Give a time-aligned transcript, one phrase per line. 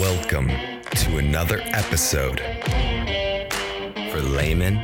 [0.00, 0.48] Welcome
[0.94, 2.40] to another episode
[4.12, 4.78] for laymen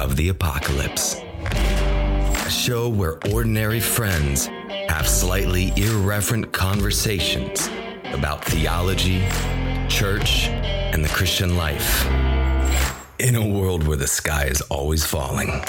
[0.00, 1.20] of the apocalypse.
[1.44, 4.46] A show where ordinary friends
[4.88, 7.68] have slightly irreverent conversations
[8.12, 9.26] about theology,
[9.88, 12.06] church, and the Christian life.
[13.18, 15.62] In a world where the sky is always falling.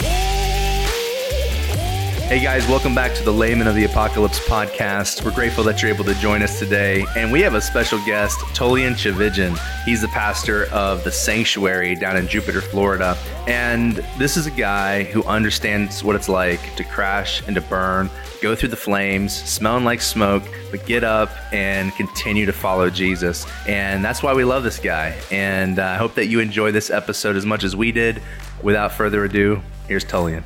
[2.33, 5.23] Hey guys, welcome back to the Layman of the Apocalypse podcast.
[5.23, 7.05] We're grateful that you're able to join us today.
[7.15, 9.55] And we have a special guest, Tullian Tchividjian.
[9.85, 13.15] He's the pastor of the Sanctuary down in Jupiter, Florida.
[13.45, 18.09] And this is a guy who understands what it's like to crash and to burn,
[18.41, 23.45] go through the flames, smelling like smoke, but get up and continue to follow Jesus.
[23.67, 25.15] And that's why we love this guy.
[25.29, 28.23] And uh, I hope that you enjoy this episode as much as we did.
[28.63, 30.43] Without further ado, here's Tullian.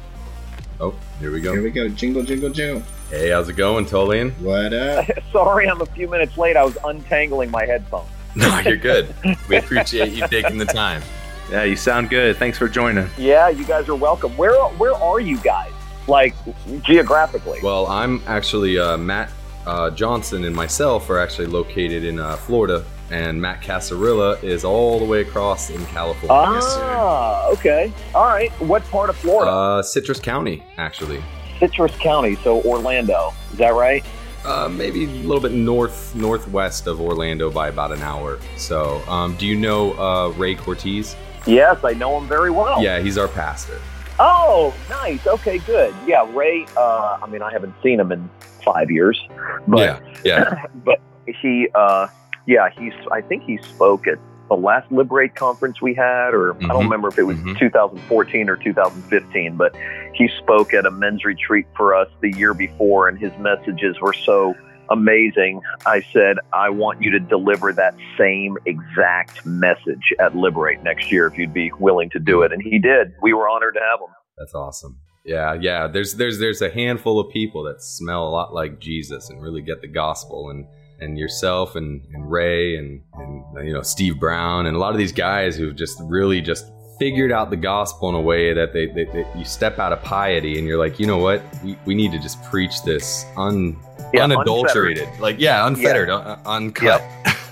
[0.80, 1.53] Oh, here we go.
[1.53, 1.89] Here we go.
[1.89, 2.83] Jingle, jingle, jingle.
[3.09, 4.31] Hey, how's it going, Tullian?
[4.39, 5.08] What up?
[5.31, 6.56] Sorry, I'm a few minutes late.
[6.56, 8.09] I was untangling my headphones.
[8.36, 9.16] No, you're good.
[9.50, 11.02] We appreciate you taking the time.
[11.50, 12.36] Yeah, you sound good.
[12.38, 13.09] Thanks for joining.
[13.17, 14.38] Yeah, you guys are welcome.
[14.38, 15.72] Where where are you guys?
[16.08, 16.36] Like
[16.83, 17.61] geographically?
[17.64, 19.31] Well, I'm actually uh, Matt
[19.66, 25.00] uh, Johnson and myself are actually located in uh, Florida, and Matt Casarilla is all
[25.00, 26.30] the way across in California.
[26.31, 27.91] ah, okay.
[28.14, 28.52] All right.
[28.61, 29.52] What part of Florida?
[29.52, 31.23] Uh, Citrus County, actually.
[31.59, 33.33] Citrus County, so Orlando.
[33.52, 34.05] Is that right?
[34.45, 38.39] Uh, maybe a little bit north northwest of Orlando by about an hour.
[38.55, 41.17] So, um, do you know uh, Ray Cortese?
[41.45, 42.81] Yes, I know him very well.
[42.81, 43.80] Yeah, he's our pastor.
[44.19, 45.25] Oh, nice.
[45.27, 45.94] Okay, good.
[46.05, 46.66] Yeah, Ray.
[46.75, 48.30] Uh, I mean, I haven't seen him in
[48.64, 49.21] five years,
[49.67, 50.66] but yeah, yeah.
[50.86, 52.08] but he, uh,
[52.47, 52.93] yeah, he's.
[53.11, 54.17] I think he spoke at
[54.49, 56.67] the last Liberate conference we had, or I Mhm.
[56.69, 57.59] don't remember if it was Mhm.
[57.59, 59.75] 2014 or 2015, but
[60.13, 64.13] he spoke at a men's retreat for us the year before, and his messages were
[64.13, 64.55] so
[64.89, 65.59] amazing.
[65.86, 71.27] I said, I want you to deliver that same exact message at Liberate next year
[71.27, 73.11] if you'd be willing to do it, and he did.
[73.21, 74.15] We were honored to have him.
[74.37, 74.95] That's awesome.
[75.25, 75.87] Yeah, yeah.
[75.87, 79.61] There's there's there's a handful of people that smell a lot like Jesus and really
[79.61, 80.65] get the gospel and
[80.99, 84.97] and yourself and, and Ray and, and you know Steve Brown and a lot of
[84.97, 86.65] these guys who've just really just
[86.99, 90.02] figured out the gospel in a way that they, they, they you step out of
[90.02, 91.43] piety and you're like, you know what?
[91.63, 93.77] We, we need to just preach this un
[94.13, 95.07] Yeah, unadulterated.
[95.19, 97.02] Like yeah, unfettered, un- uncut.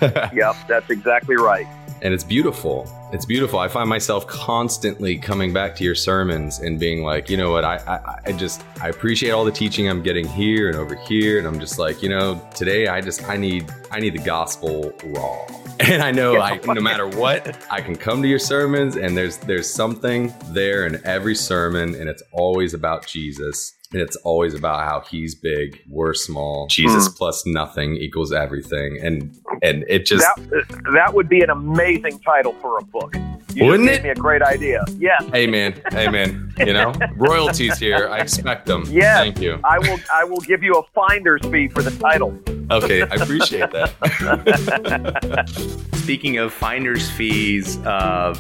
[0.02, 1.68] Yep, that's exactly right.
[2.02, 2.88] And it's beautiful.
[3.12, 3.60] It's beautiful.
[3.60, 7.64] I find myself constantly coming back to your sermons and being like, you know what,
[7.64, 11.38] I, I, I just I appreciate all the teaching I'm getting here and over here,
[11.38, 14.94] and I'm just like, you know, today I just I need I need the gospel
[15.06, 15.46] raw.
[15.78, 19.38] And I know I no matter what, I can come to your sermons and there's
[19.38, 23.75] there's something there in every sermon, and it's always about Jesus.
[23.96, 26.68] And it's always about how he's big, we're small.
[26.68, 29.00] Jesus plus nothing equals everything.
[29.02, 29.34] And
[29.64, 33.16] and it just that that would be an amazing title for a book.
[33.54, 34.04] You Wouldn't just it?
[34.04, 34.84] gave me a great idea.
[34.98, 38.10] Yes, Hey man, hey man, you know royalties here.
[38.10, 38.84] I expect them.
[38.90, 39.20] Yes.
[39.20, 39.62] Thank you.
[39.64, 39.98] I will.
[40.14, 42.38] I will give you a finder's fee for the title.
[42.72, 43.94] Okay, I appreciate that.
[45.94, 48.36] Speaking of finder's fees, uh,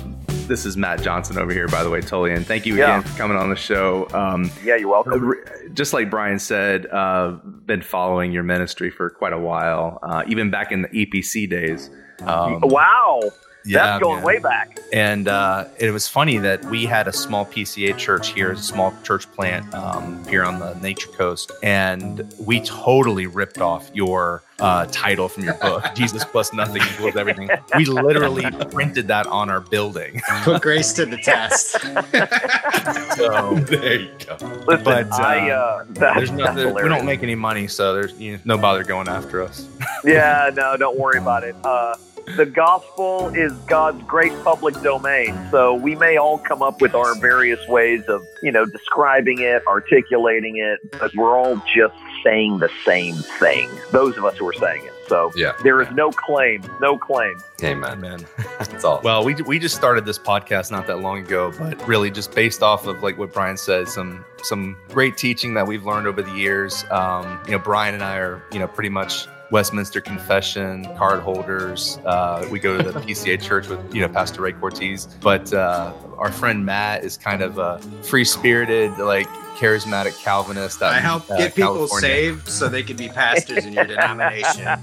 [0.47, 2.44] this is Matt Johnson over here, by the way, Tullian.
[2.46, 3.00] Thank you Yeah.
[3.00, 4.08] again for coming on the show.
[4.13, 5.34] Um, Yeah, you're welcome.
[5.74, 7.31] just like Brian said, uh,
[7.66, 11.90] been following your ministry for quite a while, uh, even back in the EPC days.
[12.25, 13.19] Um, wow,
[13.65, 14.25] yeah, that's going man.
[14.25, 14.79] way back.
[14.93, 18.93] And uh, it was funny that we had a small PCA church here, a small
[19.03, 24.85] church plant um, here on the Nature Coast, and we totally ripped off your uh,
[24.91, 27.49] title from your book, Jesus plus nothing equals everything.
[27.75, 30.21] We literally printed that on our building.
[30.43, 31.75] Put grace to the test.
[33.15, 34.35] So there you go.
[34.67, 37.68] Listen, But, uh, I uh, that's, there's no, that's there- we don't make any money,
[37.68, 39.68] so there's you know, no bother going after us.
[40.03, 41.56] Yeah, no, don't worry about it.
[41.63, 41.95] Uh,
[42.38, 47.16] the gospel is God's great public domain, so we may all come up with our
[47.16, 52.69] various ways of, you know, describing it, articulating it, but we're all just saying the
[52.83, 53.69] same thing.
[53.92, 54.92] Those of us who are saying it.
[55.07, 55.54] So Yeah.
[55.62, 57.36] there is no claim, no claim.
[57.63, 58.01] Amen.
[58.01, 58.25] Man.
[58.57, 59.01] That's all.
[59.04, 62.63] Well, we, we just started this podcast not that long ago, but really just based
[62.63, 66.31] off of like what Brian said, some some great teaching that we've learned over the
[66.33, 66.83] years.
[66.92, 72.00] Um, you know, Brian and I are you know pretty much Westminster Confession card holders.
[72.06, 75.94] Uh, we go to the PCA church with you know Pastor Ray Cortese, but uh,
[76.18, 80.81] our friend Matt is kind of a free spirited like charismatic Calvinist.
[80.81, 82.07] out I help uh, get people California.
[82.07, 84.66] saved so they can be pastors in your denomination.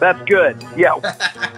[0.00, 0.62] That's good.
[0.76, 0.94] Yeah,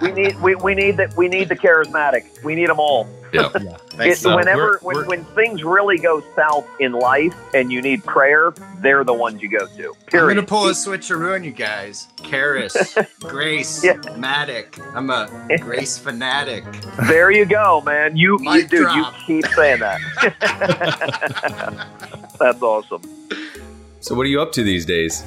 [0.01, 2.43] we need we, we need that we need the charismatic.
[2.43, 3.07] We need them all.
[3.31, 3.49] Yeah.
[3.93, 4.35] Thanks, It, so.
[4.35, 9.03] whenever We're- when, when things really go south in life and you need prayer, they're
[9.03, 9.93] the ones you go to.
[10.13, 12.07] I'm gonna pull a switcheroo on you guys.
[12.17, 12.75] Karis,
[13.21, 13.93] Grace, Yeah.
[14.17, 14.79] Matic.
[14.95, 15.29] I'm a
[15.59, 16.63] Grace fanatic.
[17.07, 18.15] There you go, man.
[18.17, 19.99] You, you Mic dude, you keep saying that.
[22.39, 23.01] That's awesome.
[23.99, 25.23] So what are you up to these days?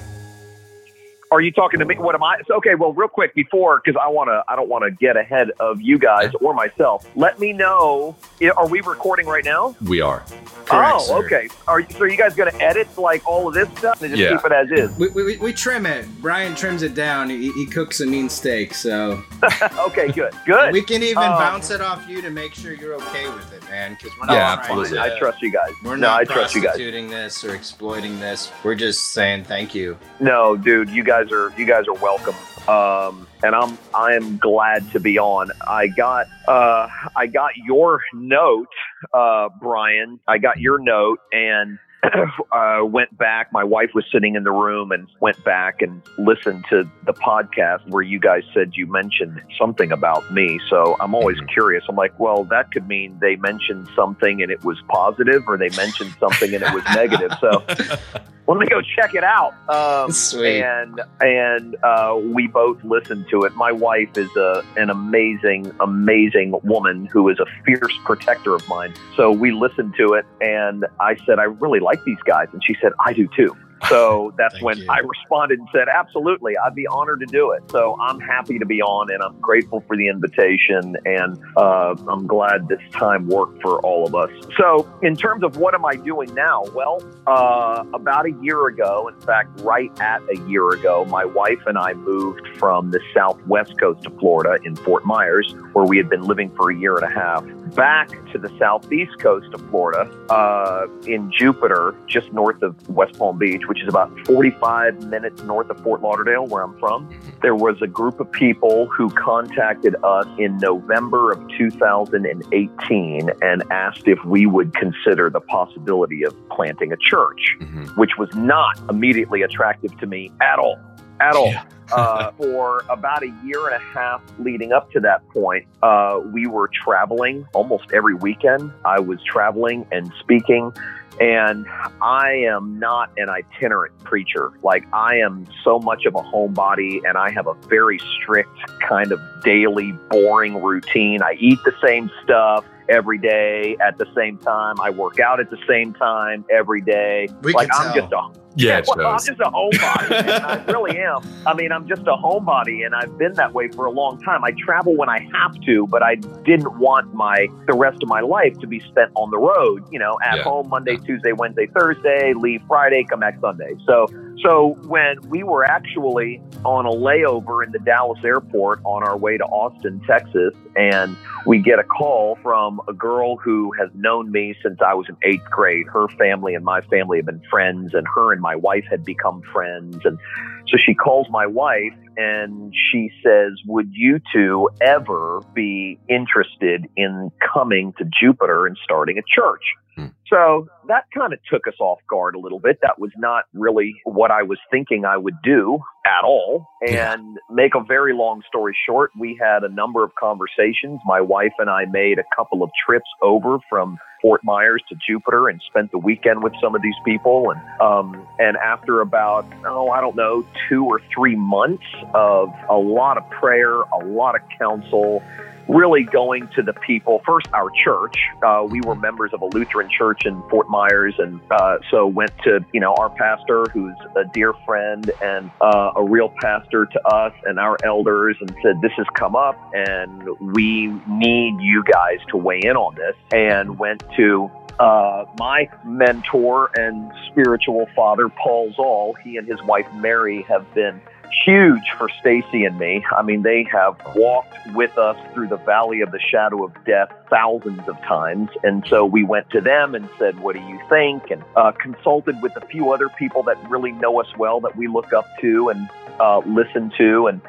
[1.33, 1.97] Are you talking to me?
[1.97, 2.39] What am I?
[2.47, 5.17] so, Okay, well, real quick before, because I want to, I don't want to get
[5.17, 7.05] ahead of you guys or myself.
[7.17, 8.15] Let me know.
[8.57, 9.75] Are we recording right now?
[9.85, 10.21] We are.
[10.67, 11.25] Correct, oh, sir.
[11.27, 11.49] okay.
[11.67, 14.11] Are you, so are you guys going to edit like all of this stuff and
[14.11, 14.37] just Yeah.
[14.37, 14.97] keep it as is?
[14.99, 16.07] We, we, we trim it.
[16.21, 17.29] Brian trims it down.
[17.31, 19.21] He, he cooks a mean steak, so
[19.79, 20.73] Okay, good, good.
[20.73, 23.63] we can even Um, bounce it off you to make sure you're okay with it,
[23.65, 23.97] man.
[24.01, 24.97] Because we're not Yeah, absolutely.
[24.99, 25.71] to- I trust you guys.
[25.85, 26.71] We're no, not I trust you guys.
[26.71, 28.51] prostituting this or exploiting this.
[28.65, 29.97] We're just saying thank you.
[30.21, 32.35] No, dude, you guys are you guys are welcome.
[32.69, 35.51] Um, and I'm I am glad to be on.
[35.67, 38.69] I got uh, I got your note,
[39.13, 40.21] uh, Brian.
[40.27, 41.79] I got your note and
[42.53, 43.53] uh, went back.
[43.53, 47.89] My wife was sitting in the room and went back and listened to the podcast
[47.89, 50.61] where you guys said you mentioned something about me.
[50.69, 51.49] So I'm always Mhm.
[51.53, 51.85] curious.
[51.89, 55.71] I'm like, well, that could mean they mentioned something and it was positive, or they
[55.71, 57.33] mentioned something and it was negative.
[57.41, 57.63] So
[58.49, 59.55] let me go check it out.
[59.69, 60.63] Um, Sweet.
[60.63, 63.55] And and uh, we both listened to it.
[63.57, 68.95] My wife is a an amazing, amazing woman who is a fierce protector of mine.
[69.17, 72.77] So we listened to it, and I said, I really like these guys, and she
[72.83, 73.57] said, I do too.
[73.89, 74.87] So that's when you.
[74.89, 77.63] I responded and said, Absolutely, I'd be honored to do it.
[77.71, 82.27] So I'm happy to be on, and I'm grateful for the invitation, and uh, I'm
[82.27, 84.31] glad this time worked for all of us.
[84.57, 86.65] So, in terms of what am I doing now?
[86.75, 91.61] Well, uh, about a year ago, in fact, right at a year ago, my wife
[91.67, 96.09] and I moved from the southwest coast of Florida in Fort Myers, where we had
[96.09, 97.45] been living for a year and a half,
[97.75, 103.39] back to the southeast coast of Florida uh, in Jupiter, just north of West Palm
[103.39, 107.09] Beach, which is about 45 minutes north of Fort Lauderdale, where I'm from.
[107.43, 114.07] There was a group of people who contacted us in November of 2018 and asked
[114.07, 117.97] if we would consider the possibility of planting a church Mhm.
[117.97, 120.79] which was not immediately attractive to me at all.
[121.21, 121.55] At all.
[121.93, 126.47] uh, for about a year and a half leading up to that point, uh, we
[126.47, 128.73] were traveling almost every weekend.
[128.85, 130.73] I was traveling and speaking.
[131.19, 131.67] And
[132.03, 134.53] I am not an itinerant preacher.
[134.63, 139.13] Like, I am so much of a homebody and I have a very strict kind
[139.13, 141.23] of daily, boring routine.
[141.23, 144.81] I eat the same stuff every day at the same time.
[144.81, 147.29] I work out at the same time every day.
[147.43, 148.03] We like, can I'm tell.
[148.03, 150.13] just a Yeah, it well, I'm just a homebody.
[150.43, 151.21] I really am.
[151.47, 154.43] I mean, I'm just a homebody, and I've been that way for a long time.
[154.45, 158.21] I travel when I have to, but I didn't want my the rest of my
[158.21, 159.85] life to be spent on the road.
[159.91, 160.43] You know, at Yeah.
[160.45, 163.75] home Monday, Tuesday, Wednesday, Thursday, leave Friday, come back Sunday.
[163.87, 164.07] So,
[164.43, 169.39] so when we were actually on a layover in the Dallas airport on our way
[169.39, 171.17] to Austin, Texas, and
[171.47, 175.17] we get a call from a girl who has known me since I was in
[175.23, 175.87] eighth grade.
[175.87, 179.43] Her family and my family have been friends, and her and my wife had become
[179.53, 179.99] friends.
[180.05, 180.19] And
[180.69, 187.31] so she calls my wife and she says, Would you two ever be interested in
[187.55, 189.63] coming to Jupiter and starting a church?
[189.97, 190.09] Hmm.
[190.29, 192.79] So that kind of took us off guard a little bit.
[192.83, 196.67] That was not really what I was thinking I would do at all.
[196.87, 197.15] Yeah.
[197.15, 201.01] And make a very long story short, we had a number of conversations.
[201.07, 203.97] My wife and I made a couple of trips over from
[204.27, 207.53] Fort Myers to Jupiter and spent the weekend with some of these people.
[207.53, 212.75] And um, and after about oh I don't know two or three months of a
[212.75, 215.23] lot of prayer, a lot of counsel,
[215.69, 217.23] really going to the people.
[217.27, 218.15] First, our church.
[218.45, 222.33] Uh, we were members of a Lutheran church in Fort Myers, and uh, so went
[222.45, 227.09] to you know our pastor, who's a dear friend and uh, a real pastor to
[227.09, 232.19] us and our elders, and said this has come up, and we need you guys
[232.31, 233.15] to weigh in on this.
[233.33, 239.15] And went to uh, my mentor and spiritual father, Paul Zahl.
[239.25, 241.01] He and his wife Mary have been
[241.45, 243.05] huge for Stacy and me.
[243.17, 247.13] I mean, they have walked with us through the valley of the shadow of death
[247.31, 248.51] thousands of times.
[248.63, 251.31] And so we went to them and said, What do you think?
[251.31, 254.89] And uh, consulted with a few other people that really know us well that we
[254.89, 255.89] look up to and
[256.21, 257.27] uh, listen to.
[257.29, 257.41] And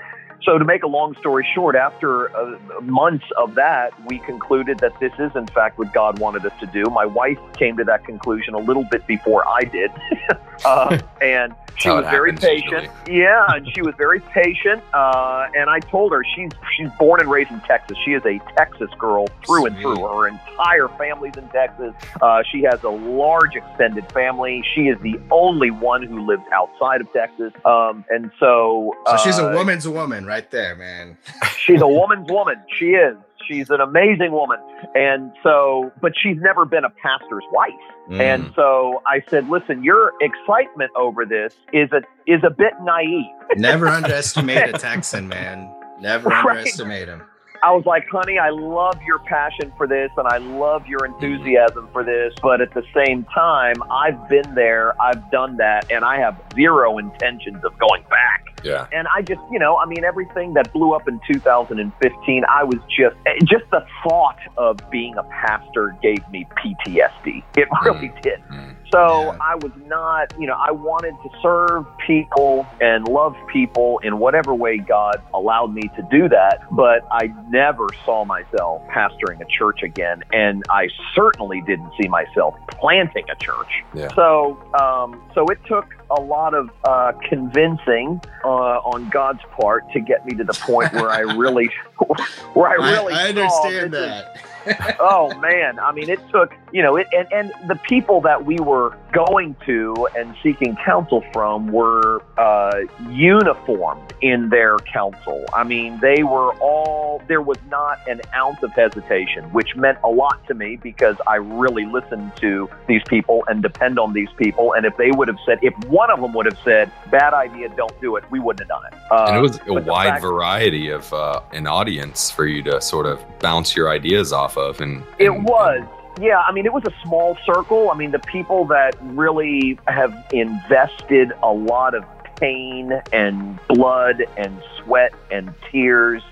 [0.44, 4.98] so, to make a long story short, after uh, months of that, we concluded that
[5.00, 6.84] this is, in fact, what God wanted us to do.
[6.86, 9.92] My wife came to that conclusion a little bit before I did.
[10.66, 12.90] uh, and she was very happens patient.
[13.08, 14.82] Yeah, and she was very patient.
[14.94, 17.98] Uh, and I told her she's she's born and raised in Texas.
[18.04, 19.98] She is a Texas girl through and through.
[20.08, 21.94] Her entire family's in Texas.
[22.22, 24.64] Uh, she has a large extended family.
[24.74, 27.54] She is the only one who lives outside of Texas.
[27.66, 31.18] Um, and so, So she's a uh, woman's woman right there, man.
[31.58, 32.56] She's a woman's woman.
[32.78, 33.18] She is.
[33.48, 34.58] She's an amazing woman.
[34.96, 37.72] And so, but she's never been a pastor's wife.
[38.10, 38.20] Mm.
[38.22, 43.26] And so I said, listen, your excitement over this is a is a bit naive.
[43.56, 45.74] Never underestimate a Texan, man.
[46.00, 46.46] Never Right.
[46.46, 47.24] underestimate him.
[47.64, 51.90] I was like, honey, I love your passion for this and I love your enthusiasm
[51.92, 52.34] for this.
[52.42, 56.98] But at the same time, I've been there, I've done that, and I have zero
[57.00, 58.47] intentions of going back.
[58.68, 58.88] Yeah.
[58.92, 62.80] And I just, you know, I mean, everything that blew up in 2015, I was
[62.90, 67.44] just, just the thought of being a pastor gave me PTSD.
[67.56, 68.40] It really did.
[68.52, 68.76] Mm.
[68.94, 69.38] So Yeah.
[69.42, 74.54] I was not, you know, I wanted to serve people and love people in whatever
[74.56, 76.64] way God allowed me to do that.
[76.72, 80.24] But I never saw myself pastoring a church again.
[80.32, 83.84] And I certainly didn't see myself planting a church.
[83.94, 84.08] Yeah.
[84.16, 90.00] So, um, so it took a lot of uh, convincing uh, on God's part to
[90.00, 91.70] get me to the point where I really,
[92.54, 94.44] where I I, really I saw understand this is- that.
[95.00, 98.58] oh man i mean it took you know it and, and the people that we
[98.60, 105.46] were going to and seeking counsel from were uh, uniformed in their counsel.
[105.54, 110.10] I mean they were all there was not an ounce of hesitation which meant a
[110.10, 114.74] lot to me because i really listened to these people and depend on these people.
[114.74, 117.70] And if they would have said if one of them would have said bad idea
[117.70, 118.98] don't do it we wouldn't have done it.
[119.12, 122.82] Uh, and it was a wide fact- variety of uh, an audience for you to
[122.82, 125.84] sort of bounce your ideas off of and It and- was.
[126.20, 127.90] Yeah, I mean, it was a small circle.
[127.94, 132.04] I mean, the people that really have invested a lot of
[132.40, 136.24] pain and blood and sweat and tears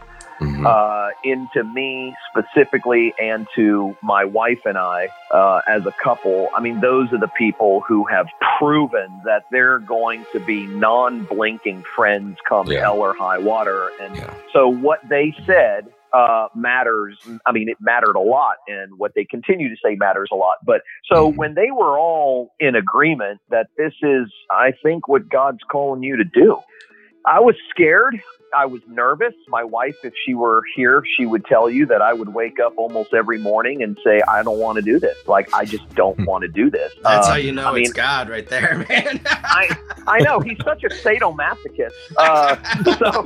[0.42, 0.66] Mhm.
[0.66, 6.50] uh, into me specifically and to my wife and I uh, as a couple.
[6.54, 8.28] I mean, those are the people who have
[8.60, 12.82] proven that they're going to be non blinking friends come Yeah.
[12.82, 13.90] hell or high water.
[14.02, 14.30] And Yeah.
[14.52, 17.18] so what they said uh, matters.
[17.46, 20.58] I mean, it mattered a lot, and what they continue to say matters a lot.
[20.66, 20.82] But
[21.12, 21.36] so Mhm.
[21.36, 26.18] when they were all in agreement that this is, I think, what God's calling you
[26.18, 26.58] to do,
[27.26, 28.16] I was scared.
[28.56, 29.34] I was nervous.
[29.50, 32.74] My wife, if she were here, she would tell you that I would wake up
[32.78, 35.16] almost every morning and say, I don't want to do this.
[35.28, 36.90] Like, I just don't want to do this.
[37.04, 39.20] That's Uh, how you know I mean, it's God right there, man.
[39.26, 39.72] I,
[40.08, 41.92] I know he's such a sadomasochist.
[42.18, 42.56] Uh,
[43.00, 43.24] so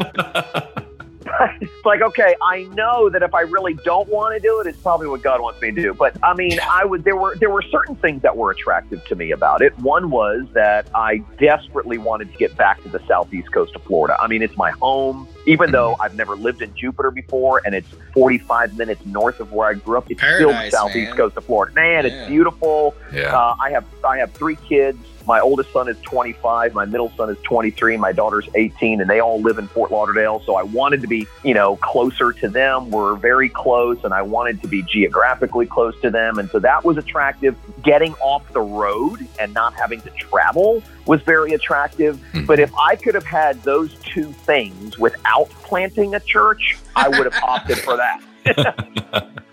[1.62, 4.79] it's like, okay, I know that if I really don't want to do it, it's
[4.79, 5.93] probably what God wants me to do.
[5.93, 9.15] But I mean, I was there were there were certain things that were attractive to
[9.15, 9.77] me about it.
[9.79, 14.17] One was that I desperately wanted to get back to the southeast coast of Florida.
[14.19, 15.27] I mean, it's my home.
[15.45, 19.69] Even though I've never lived in Jupiter before, and it's 45 minutes north of where
[19.69, 21.17] I grew up, it's still the southeast man.
[21.17, 21.74] coast of Florida.
[21.74, 22.12] Man, Yeah.
[22.12, 22.93] it's beautiful.
[23.12, 23.36] yeah.
[23.36, 25.00] Uh, I have I have three kids.
[25.29, 26.74] My oldest son is 25.
[26.74, 27.98] My middle son is 23.
[27.98, 30.41] My daughter's 18, and they all live in Fort Lauderdale.
[30.43, 32.89] So I wanted to be, you know, closer to them.
[32.89, 36.39] We're very close, and I wanted to be geographically close to them.
[36.39, 37.55] And so that was attractive.
[37.83, 42.19] Getting off the road and not having to travel was very attractive.
[42.33, 42.48] Mhm.
[42.48, 47.31] But if I could have had those two things without planting a church, I would
[47.31, 48.19] have opted for that.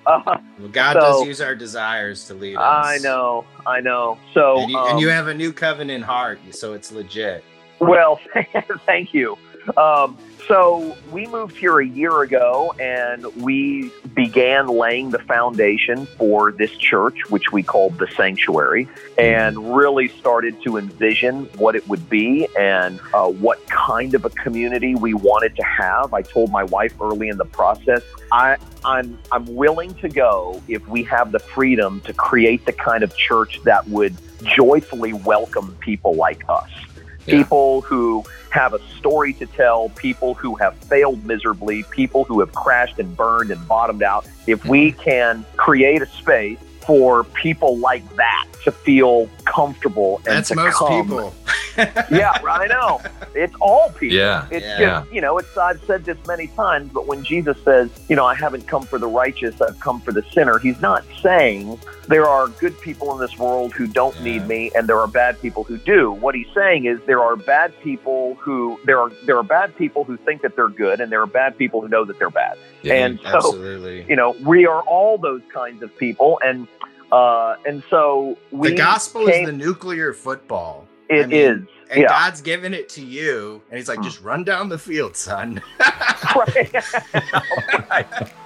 [0.06, 2.86] uh, Well, God So- does use our desires to lead us.
[2.86, 4.18] I know, I know.
[4.34, 7.44] So And you, and you um, have a new covenant heart, so it's legit.
[7.80, 8.18] Well,
[8.86, 9.36] thank you.
[9.76, 16.52] Um, so we moved here a year ago and we began laying the foundation for
[16.52, 22.08] this church, which we called the sanctuary, and really started to envision what it would
[22.08, 26.14] be and uh, what kind of a community we wanted to have.
[26.14, 30.87] I told my wife early in the process, I, I'm, I'm willing to go if
[30.87, 36.14] we have the freedom to create the kind of church that would joyfully welcome people
[36.14, 36.70] like us
[37.26, 37.42] Yeah.
[37.42, 42.52] people who have a story to tell, people who have failed miserably, people who have
[42.52, 44.26] crashed and burned and bottomed out.
[44.47, 45.00] If we mm-hmm.
[45.00, 50.76] can create a space for people like that to feel comfortable and That's to most
[50.76, 51.35] come, people.
[52.11, 53.00] yeah, I know.
[53.35, 54.16] It's all people.
[54.16, 54.47] Yeah.
[54.50, 54.78] It's Yeah.
[55.00, 58.25] just, you know, it's I've said this many times, but when Jesus says, you know,
[58.25, 61.78] I haven't come for the righteous, I've come for the sinner, he's not saying
[62.09, 64.23] there are good people in this world who don't Yeah.
[64.25, 66.12] need me and there are bad people who do.
[66.12, 70.04] What he's saying is there are bad people who there are there are bad people
[70.04, 72.56] who think that they're good and there are bad people who know that they're bad.
[72.83, 72.95] Yeah.
[72.95, 74.04] And so Absolutely.
[74.09, 76.68] you know, we are all those kinds of people and
[77.12, 80.86] uh and so we the gospel came, is the nuclear football.
[81.08, 81.58] It I mean, is,
[81.90, 82.08] And yeah.
[82.08, 83.62] God's given it to you.
[83.70, 84.04] And he's like, Mm.
[84.04, 85.62] just run down the field, son.
[86.34, 86.75] right.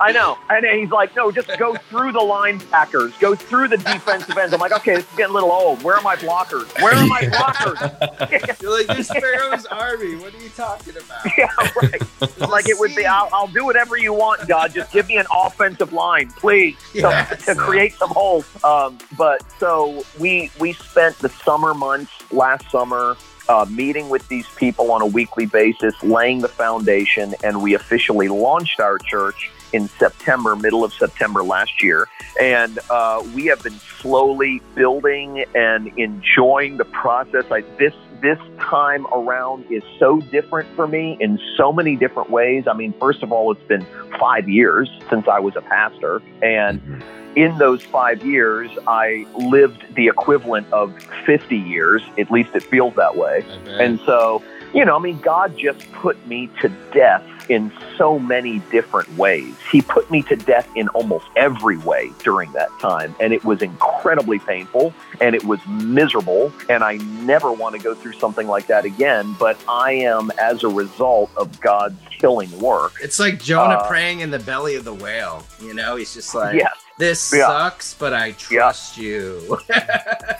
[0.00, 0.36] I know.
[0.50, 4.52] And he's like, no, just go through the linebackers, go through the defensive ends.
[4.52, 5.82] I'm like, okay, this is getting a little old.
[5.82, 6.70] Where are my blockers?
[6.82, 8.60] Where are my blockers?
[8.62, 10.16] You're like, this Pharaoh's army.
[10.16, 11.24] What are you talking about?
[11.38, 11.48] yeah,
[11.80, 12.02] right.
[12.42, 14.74] I'm like, it would be, I'll, I'll do whatever you want, God.
[14.74, 17.44] Just give me an offensive line, please, to- Yes.
[17.46, 18.46] to, create some holes.
[18.64, 23.16] Um, but so we we spent the summer months last summer
[23.48, 28.28] uh, meeting with these people on a weekly basis, laying the foundation, and we officially
[28.28, 32.08] launched our church in September, middle of September last year.
[32.40, 37.44] And uh, we have been slowly building and enjoying the process.
[37.50, 42.64] I, this this time around is so different for me in so many different ways.
[42.70, 43.86] I mean, first of all, it's been
[44.18, 47.02] five years since I was a pastor, and Mhm.
[47.36, 52.02] In those five years, I lived the equivalent of 50 years.
[52.18, 53.44] At least it feels that way.
[53.66, 54.42] And so,
[54.74, 59.54] you know, I mean, God just put me to death in so many different ways.
[59.72, 63.14] He put me to death in almost every way during that time.
[63.18, 66.52] And it was incredibly painful and it was miserable.
[66.68, 69.34] And I never want to go through something like that again.
[69.38, 74.20] But I am, as a result of God's killing work, it's like Jonah uh, praying
[74.20, 75.44] in the belly of the whale.
[75.60, 76.76] You know, he's just like, yes.
[77.00, 77.46] This Yeah.
[77.48, 79.58] sucks, but I trust you.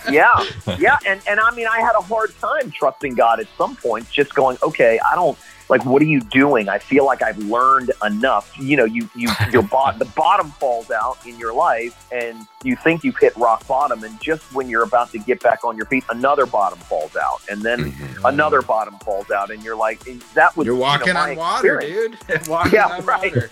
[0.09, 0.45] yeah,
[0.79, 4.11] yeah, and and I mean, I had a hard time trusting God at some points.
[4.11, 5.37] Just going, okay, I don't
[5.71, 5.83] like.
[5.85, 6.69] What are you doing?
[6.69, 8.53] I feel like I've learned enough.
[8.59, 12.75] You know, you you your bot the bottom falls out in your life, and you
[12.75, 15.87] think you've hit rock bottom, and just when you're about to get back on your
[15.87, 18.29] feet, another bottom falls out, and then Mhm.
[18.29, 19.99] another bottom falls out, and you're like,
[20.35, 22.17] that was You're walking you know, on water, experience.
[22.27, 22.47] dude.
[22.47, 23.33] walking Yeah, on right.
[23.33, 23.49] water.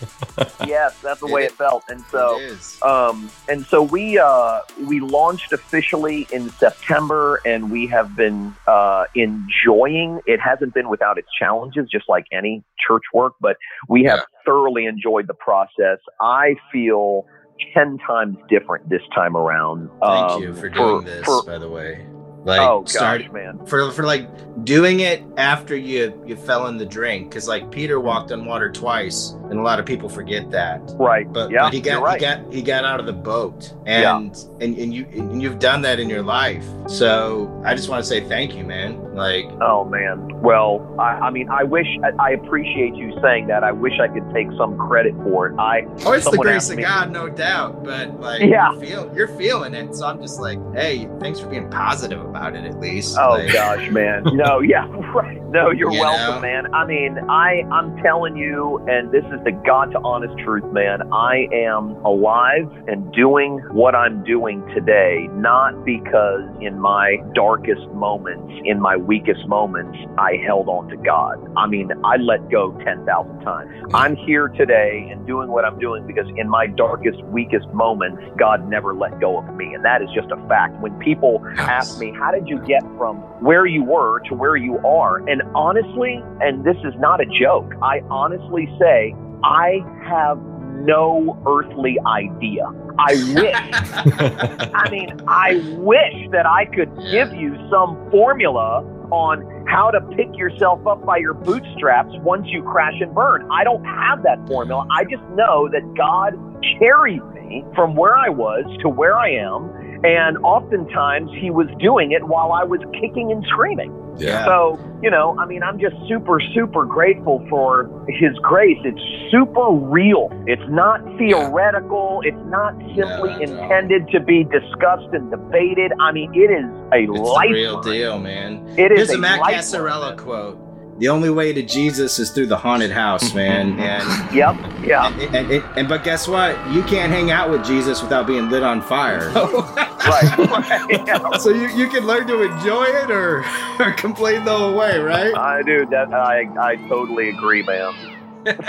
[0.68, 2.40] Yes, that's the way it felt, and so.
[2.84, 9.06] Um, and so we uh, we launched officially in September, and we have been uh,
[9.16, 10.22] enjoying.
[10.26, 14.26] It hasn't been without its challenges, just like any church work, but we have Yeah.
[14.46, 16.00] thoroughly enjoyed the process.
[16.20, 17.26] I feel
[17.74, 19.90] ten times different this time around.
[20.02, 22.06] Thank um, you for doing this, for- by the way.
[22.46, 23.66] Like, oh gosh, start man!
[23.66, 24.28] for for like
[24.64, 28.72] doing it after you you fell in the drink, because like Peter walked on water
[28.72, 30.82] twice, and a lot of people forget that.
[30.96, 31.32] Right?
[31.32, 32.20] But, yeah, but he got right.
[32.20, 35.82] he got he got out of the boat, and and and you and you've done
[35.82, 36.66] that in your life.
[36.88, 39.16] So I just want to say thank you, man.
[39.16, 40.28] Like Oh man.
[40.42, 43.64] Well, I, I mean, I wish I, I appreciate you saying that.
[43.64, 45.60] I wish I could take some credit for it.
[45.60, 47.84] I Oh, it's the grace of me- God, no doubt.
[47.84, 48.72] But like, Yeah.
[48.72, 49.94] you're, feel, you're feeling it.
[49.96, 53.18] So I'm just like, hey, thanks for being positive about it, at least.
[53.18, 54.24] Oh Like, gosh, man.
[54.32, 55.42] No, yeah, right.
[55.50, 56.42] No, you're You welcome, know?
[56.42, 56.74] man.
[56.74, 61.12] I mean, I I'm telling you, and this is the God to honest truth, man.
[61.12, 68.54] I am alive and doing what I'm doing today, not because in my darkest moments,
[68.66, 71.38] in my weakest moments, I held on to God.
[71.58, 73.72] I mean, I let go ten thousand times.
[73.94, 78.70] I'm here today and doing what I'm doing because in my darkest, weakest moments, God
[78.70, 80.80] never let go of me, and that is just a fact.
[80.80, 84.78] When people ask me, How did you get from where you were to where you
[84.86, 85.18] are?
[85.30, 90.38] And honestly, and this is not a joke, I honestly say, I have
[90.84, 92.66] no earthly idea.
[93.00, 94.72] I wish.
[94.74, 100.28] I mean, I wish that I could give you some formula on how to pick
[100.38, 103.48] yourself up by your bootstraps once you crash and burn.
[103.50, 104.86] I don't have that formula.
[104.92, 106.34] I just know that God
[106.80, 109.72] carried me from where I was to where I am.
[110.04, 113.94] And oftentimes he was doing it while I was kicking and screaming.
[114.18, 114.46] Yeah.
[114.46, 118.78] So, you know, I mean, I'm just super, super grateful for his grace.
[118.84, 119.00] It's
[119.32, 120.30] super real.
[120.46, 122.22] It's not theoretical.
[122.26, 123.64] It's not simply No, no.
[123.64, 125.94] intended to be discussed and debated.
[126.00, 128.66] I mean, it is a It's the real deal, man.
[128.78, 129.60] It is Here's a Matt lifeline.
[129.62, 130.58] Cassarella quote.
[131.00, 133.80] The only way to Jesus is through the haunted house, man.
[133.90, 134.56] And, Yep.
[134.86, 135.08] Yeah.
[135.08, 136.56] and, and, and, and but guess what?
[136.72, 139.30] You can't hang out with Jesus without being lit on fire.
[139.34, 140.38] right.
[140.38, 141.42] right.
[141.42, 143.46] So you, you can learn to enjoy it or,
[143.80, 145.34] or complain the whole way, right?
[145.36, 146.14] I do that.
[146.14, 147.94] I I totally agree, man.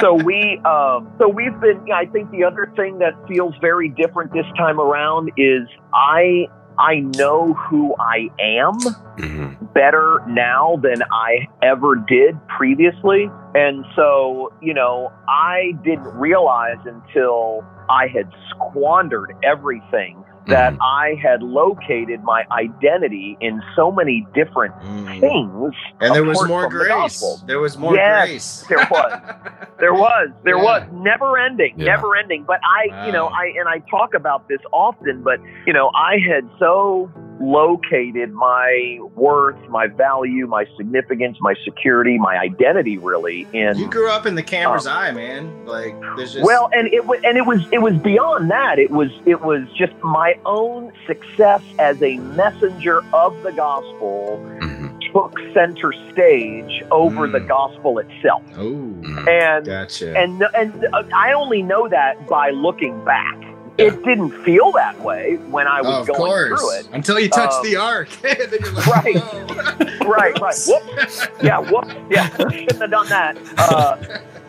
[0.00, 1.84] so we um, so we've been.
[1.92, 5.62] I think the other thing that feels very different this time around is
[5.94, 6.46] I
[6.80, 8.78] I know who I am
[9.18, 9.74] Mhm.
[9.74, 13.30] better now than I ever did previously.
[13.54, 20.78] And so, you know, I didn't realize until I had squandered everything that Mhm.
[20.82, 25.20] I had located my identity in so many different Mm.
[25.20, 25.74] things.
[26.00, 27.42] And there was more from the grace.
[27.46, 28.64] There was more Yes, grace.
[28.68, 29.20] there was.
[29.80, 30.62] There was, there Yeah.
[30.62, 31.86] was never ending, Yeah.
[31.94, 32.44] never ending.
[32.46, 36.18] But I, you know, I and I talk about this often, but you know, I
[36.18, 37.08] had so
[37.40, 44.10] located my worth, my value, my significance, my security, my identity, really in You grew
[44.10, 45.66] up in the camera's Um, eye, man.
[45.66, 48.78] Like there's just well, and it was, and it was, it was beyond that.
[48.78, 54.90] It was, it was just my own success as a messenger of the gospel Mhm.
[55.12, 57.32] took center stage over Mm.
[57.32, 58.62] the gospel itself, Oh,
[59.00, 59.26] Mhm.
[59.28, 60.16] and gotcha.
[60.16, 63.36] and and uh, I only know that by looking back.
[63.80, 66.88] It didn't feel that way when I was Oh, going through it.
[66.92, 67.70] Until you touch Um, the
[68.60, 69.16] you're like, right.
[69.16, 70.58] "Whoa." Right, right.
[70.66, 71.42] Whoop.
[71.42, 71.84] Yeah, whoop.
[72.10, 73.36] Yeah, shouldn't have done that.
[73.58, 73.96] Uh,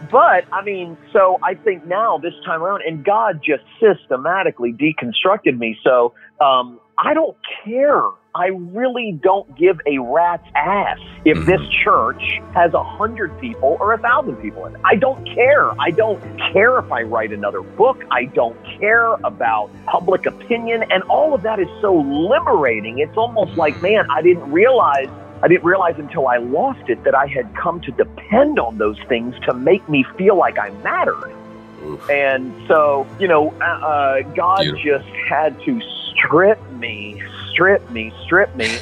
[0.10, 5.58] but I mean, so I think now this time around, and God just systematically deconstructed
[5.58, 5.78] me.
[5.84, 8.04] So um, I don't care.
[8.34, 11.46] I really don't give a rat's ass if Mhm.
[11.46, 14.82] this church has a hundred people or a thousand people in it.
[14.86, 15.70] I don't care.
[15.80, 16.22] I don't
[16.54, 18.04] care if I write another book.
[18.10, 23.00] I don't care about public opinion, and all of that is so liberating.
[23.00, 25.10] It's almost like, man, I didn't realize
[25.44, 29.00] I didn't realize until I lost it that I had come to depend on those
[29.10, 31.34] things to make me feel like I mattered.
[31.84, 32.08] Oof.
[32.12, 34.84] And so, you know, uh, uh, God Beautiful.
[34.84, 37.20] just had to strip me,
[37.52, 38.78] strip me, strip me.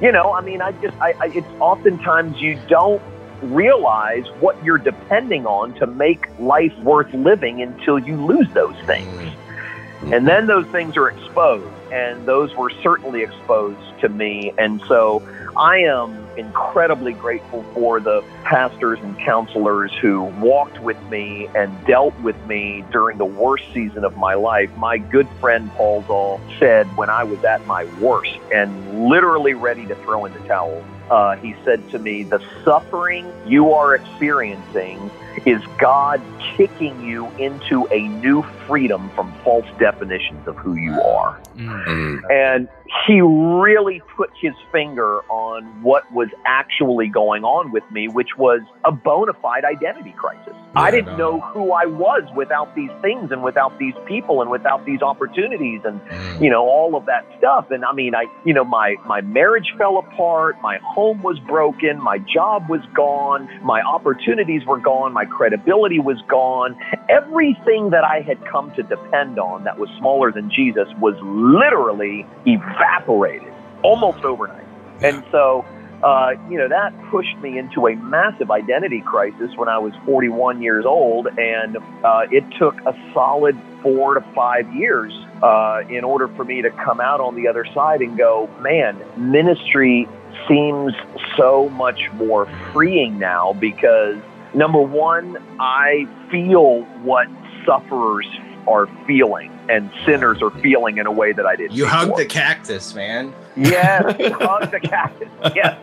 [0.00, 3.02] You know, I mean, I just, I, I it's oftentimes you don't
[3.42, 9.06] realize what you're depending on to make life worth living until you lose those things.
[9.08, 10.12] Mm-hmm.
[10.12, 14.52] And then those things are exposed, and those were certainly exposed to me.
[14.58, 15.22] And so
[15.56, 22.18] I am incredibly grateful for the pastors and counselors who walked with me and dealt
[22.20, 24.70] with me during the worst season of my life.
[24.76, 29.86] My good friend Paul Zahl said when I was at my worst and literally ready
[29.86, 35.10] to throw in the towel, uh, he said to me, The suffering you are experiencing
[35.46, 36.20] is God
[36.56, 41.38] kicking you into a new freedom from false definitions of who you are.
[41.56, 42.20] Mhm.
[42.30, 42.68] And
[43.06, 48.60] he really put his finger on what was actually going on with me, which was
[48.84, 50.54] a bona fide identity crisis.
[50.74, 51.32] I didn't no.
[51.32, 55.80] know who I was without these things and without these people and without these opportunities
[55.84, 56.40] and Mm.
[56.40, 59.74] you know all of that stuff and i mean i you know my my marriage
[59.76, 65.24] fell apart my home was broken my job was gone my opportunities were gone my
[65.30, 66.76] credibility was gone.
[67.08, 72.26] Everything that i had come to depend on that was smaller than jesus was literally
[72.46, 74.66] evaporated almost overnight.
[75.02, 75.64] And so
[76.02, 80.62] uh, you know, that pushed me into a massive identity crisis when I was 41
[80.62, 81.26] years old.
[81.36, 85.12] And uh, it took a solid four to five years
[85.42, 89.00] uh, in order for me to come out on the other side and go, man,
[89.16, 90.08] ministry
[90.48, 90.92] seems
[91.36, 94.16] so much more freeing now because
[94.54, 97.28] number one, I feel what
[97.64, 98.26] sufferers
[98.66, 101.72] are feeling and sinners are feeling in a way that I didn't.
[101.72, 102.18] You hugged before.
[102.18, 103.34] the cactus, man.
[103.56, 104.02] Yes,
[104.34, 105.28] hug the cactus.
[105.54, 105.78] Yes,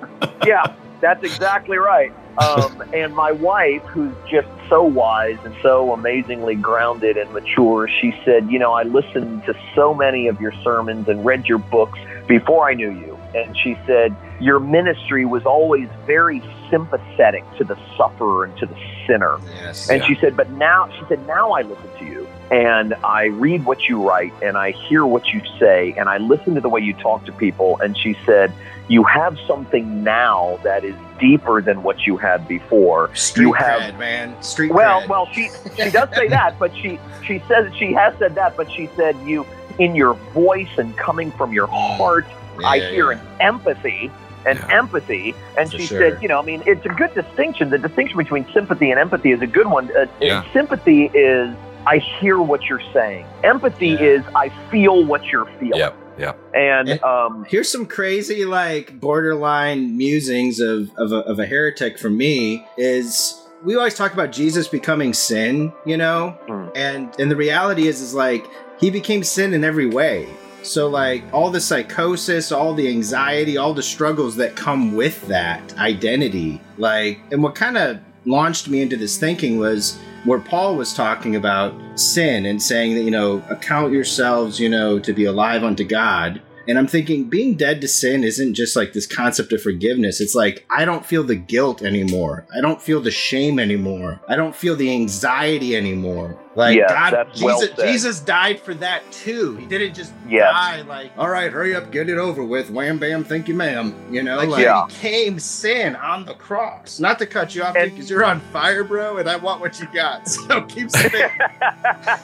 [0.45, 2.13] yeah, that's exactly right.
[2.37, 8.13] Um, and my wife, who's just so wise and so amazingly grounded and mature, she
[8.25, 11.97] said, You know, I listened to so many of your sermons and read your books
[12.27, 13.17] before I knew you.
[13.33, 18.75] And she said, Your ministry was always very sympathetic to the sufferer and to the
[19.07, 19.37] sinner.
[19.55, 19.89] Yes.
[19.89, 23.65] And she said, but now, she said, now I listen to you and I read
[23.65, 26.81] what you write and I hear what you say and I listen to the way
[26.81, 27.79] you talk to people.
[27.81, 28.53] And she said,
[28.87, 33.13] you have something now that is deeper than what you had before.
[33.15, 34.43] Street you have cred, man.
[34.43, 35.07] Street well, cred.
[35.07, 38.71] well, she she does say that, but she she says she has said that, but
[38.71, 39.45] she said you
[39.79, 42.27] in your voice and coming from your oh, heart,
[42.59, 43.19] Yeah, I hear yeah.
[43.19, 44.11] an empathy.
[44.45, 44.77] And Yeah.
[44.77, 45.99] empathy, and For she sure.
[45.99, 47.69] said, you know, I mean, it's a good distinction.
[47.69, 49.89] The distinction between sympathy and empathy is a good one.
[49.97, 50.43] Uh, Yeah.
[50.53, 51.55] Sympathy is
[51.87, 53.25] I hear what you're saying.
[53.43, 53.99] Empathy Yeah.
[54.01, 55.79] is I feel what you're feeling.
[55.79, 55.95] Yep.
[56.17, 56.37] Yep.
[56.55, 61.97] And And- um, Here's some crazy, like, borderline musings of, of, a, of a heretic
[61.99, 66.37] from me is we always talk about Jesus becoming sin, you know?
[66.47, 66.71] Mm.
[66.75, 68.45] And and the reality is is like
[68.79, 70.27] he became sin in every way.
[70.65, 75.77] So like all the psychosis, all the anxiety, all the struggles that come with that
[75.77, 80.93] identity, like and what kind of launched me into this thinking was where Paul was
[80.93, 85.63] talking about sin and saying that, you know, account yourselves, you know, to be alive
[85.63, 89.61] unto God And I'm thinking being dead to sin isn't just like this concept of
[89.61, 90.19] forgiveness.
[90.19, 92.47] It's like I don't feel the guilt anymore.
[92.55, 94.21] I don't feel the shame anymore.
[94.27, 96.39] I don't feel the anxiety anymore.
[96.55, 97.75] Like Yes, God, that's well Jesus.
[97.83, 99.57] Jesus died for that too.
[99.57, 100.51] He didn't just Yes.
[100.53, 102.69] die like, all right, hurry up, get it over with.
[102.71, 103.93] Wham bam, thank you, ma'am.
[104.09, 104.87] You know, like Yeah.
[104.87, 106.99] he became sin on the cross.
[106.99, 109.87] Not to cut you off because you're on fire, bro, and I want what you
[109.93, 110.27] got.
[110.45, 111.29] So keep spitting.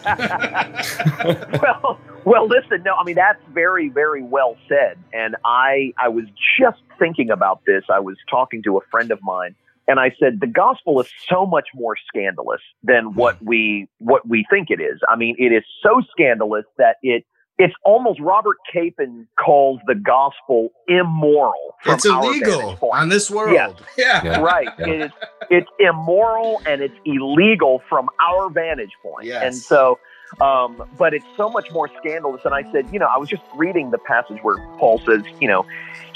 [1.61, 2.83] well, well, listen.
[2.83, 4.97] No, I mean that's very, very well said.
[5.13, 6.25] And I, I was
[6.59, 7.83] just thinking about this.
[7.89, 9.55] I was talking to a friend of mine,
[9.87, 14.45] and I said the gospel is so much more scandalous than what we what we
[14.49, 14.99] think it is.
[15.07, 17.25] I mean, it is so scandalous that it.
[17.57, 21.75] It's almost Robert Capon calls the gospel immoral.
[21.85, 23.53] It's illegal vantage on this world.
[23.53, 23.73] Yeah.
[23.99, 24.23] Yeah.
[24.23, 24.41] Yeah.
[24.41, 24.67] right.
[24.79, 24.87] Yeah.
[24.87, 25.11] It is
[25.51, 29.27] it's immoral and it's illegal from our vantage point.
[29.27, 29.43] Yes.
[29.43, 29.99] And so
[30.39, 32.41] um, but it's so much more scandalous.
[32.45, 35.47] And I said, you know, I was just reading the passage where Paul says, you
[35.47, 35.65] know,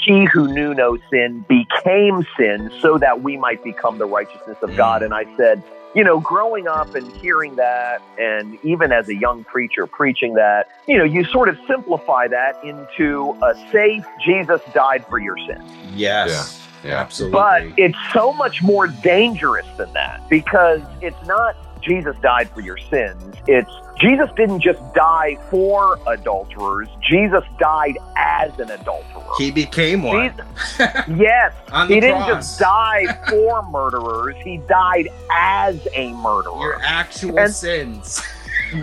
[0.06, 4.76] he who knew no sin became sin so that we might become the righteousness of
[4.76, 5.02] God.
[5.02, 5.62] And I said,
[5.94, 10.68] you know, growing up and hearing that, and even as a young preacher preaching that,
[10.86, 15.68] you know, you sort of simplify that into a safe Jesus died for your sins.
[15.94, 16.62] Yes.
[16.84, 17.00] Yeah.
[17.00, 17.32] Absolutely.
[17.32, 22.78] But it's so much more dangerous than that because it's not Jesus died for your
[22.78, 23.34] sins.
[23.48, 26.88] It's Jesus didn't just die for adulterers.
[27.00, 29.22] Jesus died as an adulterer.
[29.38, 30.30] he became one.
[30.30, 30.46] Jesus-
[31.16, 32.28] yes, on the he didn't cross.
[32.28, 34.36] just die for murderers.
[34.44, 36.60] He died as a murderer.
[36.60, 38.22] Your actual And- sins.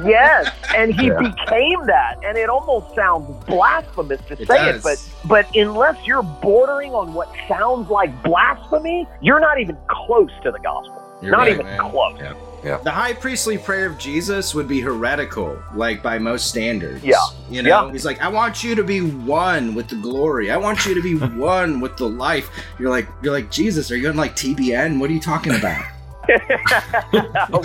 [0.06, 1.18] Yes, and he Yeah.
[1.20, 4.78] became that, and it almost sounds blasphemous to It say does.
[4.78, 10.32] it, but but unless you're bordering on what sounds like blasphemy, you're not even close
[10.44, 11.04] to the gospel.
[11.22, 11.80] You're not right, even man.
[11.80, 12.18] close.
[12.64, 17.04] The high priestly prayer of Jesus would be heretical, like by most standards.
[17.04, 17.18] Yeah.
[17.50, 17.92] You know, Yeah.
[17.92, 20.50] he's like, I want you to be one with the glory.
[20.50, 22.50] I want you to be one with the life.
[22.80, 25.00] You're like, you're like, Jesus, are you on like TBN?
[25.00, 25.84] What are you talking about?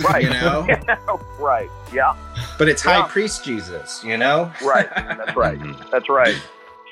[0.03, 0.23] right.
[0.23, 0.67] You know?
[1.39, 1.69] right.
[1.93, 2.13] Yeah.
[2.57, 3.01] But it's Yeah.
[3.03, 4.51] high priest Jesus, you know?
[4.63, 4.89] Right.
[4.93, 5.57] That's right.
[5.91, 6.35] That's right.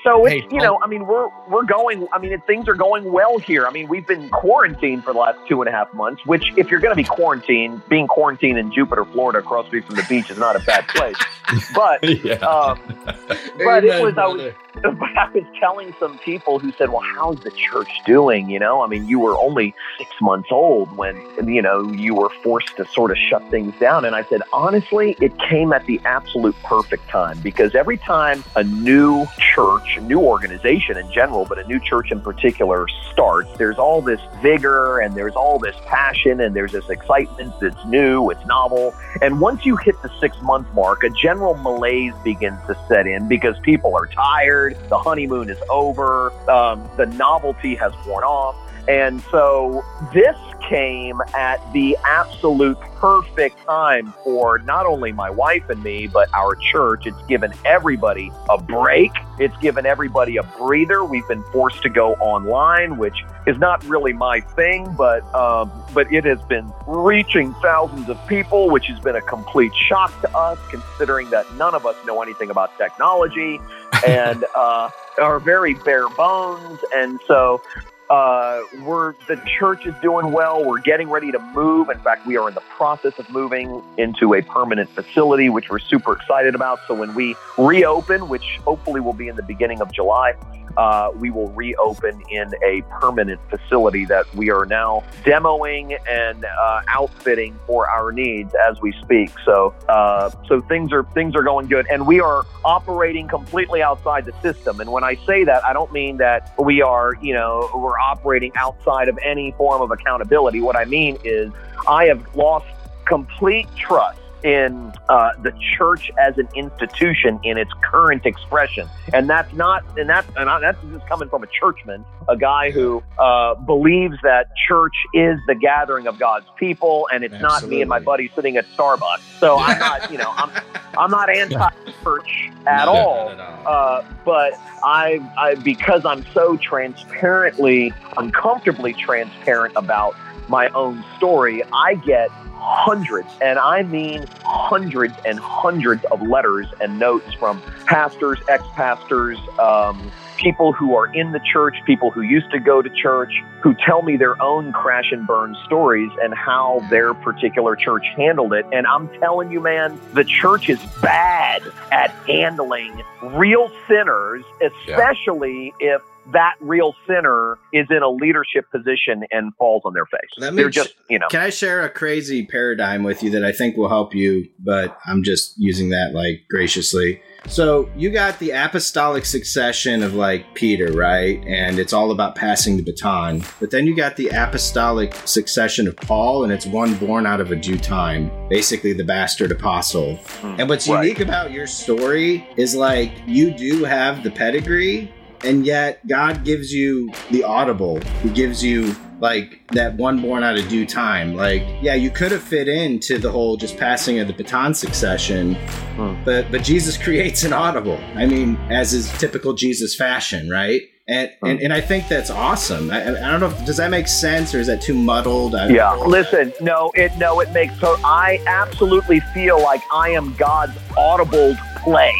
[0.03, 2.07] So it's Hey, you know, I mean, we're we're going.
[2.11, 3.65] I mean, it, things are going well here.
[3.65, 6.25] I mean, we've been quarantined for the last two and a half months.
[6.25, 10.05] Which, if you're going to be quarantined, being quarantined in Jupiter, Florida, across from the
[10.07, 11.17] beach, is not a bad place.
[11.73, 12.35] But yeah.
[12.39, 17.39] um, but it was I was I was telling some people who said, "Well, how's
[17.39, 21.15] the church doing?" You know, I mean, you were only six months old when
[21.47, 24.05] you know you were forced to sort of shut things down.
[24.05, 28.63] And I said, honestly, it came at the absolute perfect time because every time a
[28.63, 33.77] new church, a new organization in general, but a new church in particular starts, there's
[33.77, 38.45] all this vigor and there's all this passion and there's this excitement that's new, it's
[38.45, 38.93] novel.
[39.21, 43.27] And once you hit the six month mark, a general malaise begins to set in
[43.27, 48.55] because people are tired, the honeymoon is over, um, the novelty has worn off.
[48.87, 55.81] And so this came at the absolute perfect time for not only my wife and
[55.83, 57.05] me, but our church.
[57.05, 59.11] It's given everybody a break.
[59.39, 61.03] It's given everybody a breather.
[61.03, 66.11] We've been forced to go online, which is not really my thing, but um, but
[66.11, 70.57] it has been reaching thousands of people, which has been a complete shock to us,
[70.69, 73.59] considering that none of us know anything about technology
[74.07, 76.79] and uh, are very bare bones.
[76.95, 77.61] And so
[78.09, 80.63] uh, we're the church is doing well.
[80.63, 81.89] We're getting ready to move.
[81.89, 85.79] In fact, we are in the process of moving into a permanent facility, which we're
[85.79, 86.79] super excited about.
[86.87, 90.35] So when we reopen, which hopefully will be in the beginning of July,
[90.77, 96.81] uh, we will reopen in a permanent facility that we are now demoing and uh,
[96.87, 99.31] outfitting for our needs as we speak.
[99.43, 104.25] So, uh, so things are things are going good, and we are operating completely outside
[104.25, 104.79] the system.
[104.79, 108.51] And when I say that, I don't mean that we are, you know, we're operating
[108.55, 110.61] outside of any form of accountability.
[110.61, 111.51] What I mean is,
[111.87, 112.67] I have lost
[113.05, 119.51] complete trust in uh, the church as an institution in its current expression, and that's
[119.53, 123.55] not, and that's, and I, that's just coming from a churchman, a guy who uh,
[123.55, 127.99] believes that church is the gathering of God's people, and it's not me and my
[127.99, 129.39] buddy sitting at Starbucks.
[129.39, 130.51] So I'm not, you know, I'm,
[130.97, 133.29] I'm not anti-church at No, all.
[133.29, 133.67] not at all.
[133.67, 140.15] Uh, but I, I, because I'm so transparently, uncomfortably transparent about
[140.49, 142.29] my own story, I get
[142.67, 150.11] hundreds, and I mean hundreds and hundreds of letters and notes from pastors, ex-pastors, um,
[150.35, 154.01] people who are in the church, people who used to go to church, who tell
[154.01, 158.65] me their own crash and burn stories and how their particular church handled it.
[158.73, 166.01] And I'm telling you, man, the church is bad at handling real sinners, especially if
[166.33, 170.29] that real sinner is in a leadership position and falls on their face.
[170.37, 171.27] Let me They're just, you know.
[171.29, 174.97] Can I share a crazy paradigm with you that I think will help you, but
[175.05, 177.21] I'm just using that like graciously.
[177.47, 181.41] So you got the apostolic succession of like Peter, right?
[181.47, 183.43] And it's all about passing the baton.
[183.61, 187.51] But then you got the apostolic succession of Paul, and it's one born out of
[187.51, 190.15] a due time, basically the bastard apostle.
[190.41, 190.55] Hmm.
[190.59, 191.03] And what's Right.
[191.03, 195.09] unique about your story is like you do have the pedigree,
[195.43, 197.99] and yet God gives you the audible.
[198.23, 201.35] He gives you like that one born out of due time.
[201.35, 205.55] Like, yeah, you could have fit into the whole just passing of the baton succession,
[205.95, 206.15] Hmm.
[206.23, 207.99] but but Jesus creates an audible.
[208.15, 210.81] I mean, as is typical Jesus fashion, right?
[211.09, 212.91] And, and, and I think that's awesome.
[212.91, 213.47] I, I don't know.
[213.47, 215.55] If, does that make sense, or is that too muddled?
[215.55, 220.35] I, Yeah, listen, no, it no, it makes so I absolutely feel like I am
[220.35, 222.13] God's audible play.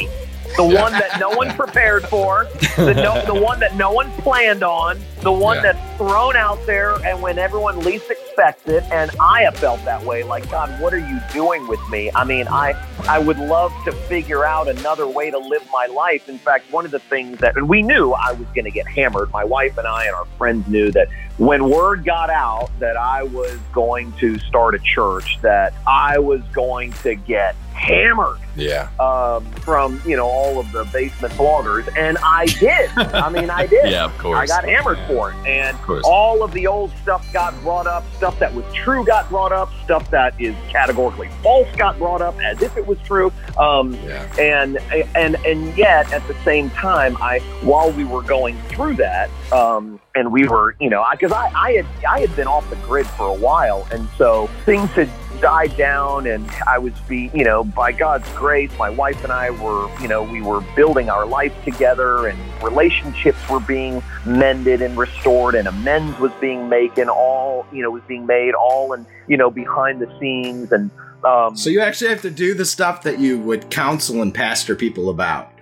[0.55, 2.45] The one that no one prepared for,
[2.77, 5.73] the no, the one that no one planned on, the one Yeah.
[5.73, 10.03] that's thrown out there and when everyone least expects it and I have felt that
[10.03, 12.09] way like God, what are you doing with me?
[12.15, 12.73] I mean, I
[13.07, 16.27] I would love to figure out another way to live my life.
[16.29, 18.87] In fact, one of the things that and we knew I was going to get
[18.87, 19.31] hammered.
[19.31, 21.07] My wife and I and our friends knew that
[21.37, 26.41] when word got out that I was going to start a church, that I was
[26.53, 28.89] going to get hammered Yeah.
[28.99, 32.89] um, from you know all of the basement bloggers, and I did.
[32.97, 33.77] I mean, I did.
[33.91, 34.37] Yeah, of course.
[34.37, 35.07] I got hammered Yeah.
[35.07, 36.03] for it, and course.
[36.05, 38.03] all of the old stuff got brought up.
[38.17, 39.69] Stuff that was true got brought up.
[39.83, 43.31] Stuff that is categorically false got brought up as if it was true.
[43.57, 44.23] Um, Yeah.
[44.39, 44.77] and
[45.15, 49.99] and and yet at the same time i while we were going through that um
[50.15, 53.07] and we were you know because I, I had i had been off the grid
[53.07, 55.09] for a while and so things had
[55.41, 59.49] died down and i was be you know by god's grace my wife and i
[59.49, 64.97] were you know we were building our life together and relationships were being mended and
[64.97, 69.05] restored and amends was being made and all you know was being made all and
[69.27, 70.89] you know behind the scenes and
[71.23, 74.75] um So you actually have to do the stuff that you would counsel and pastor
[74.75, 75.51] people about.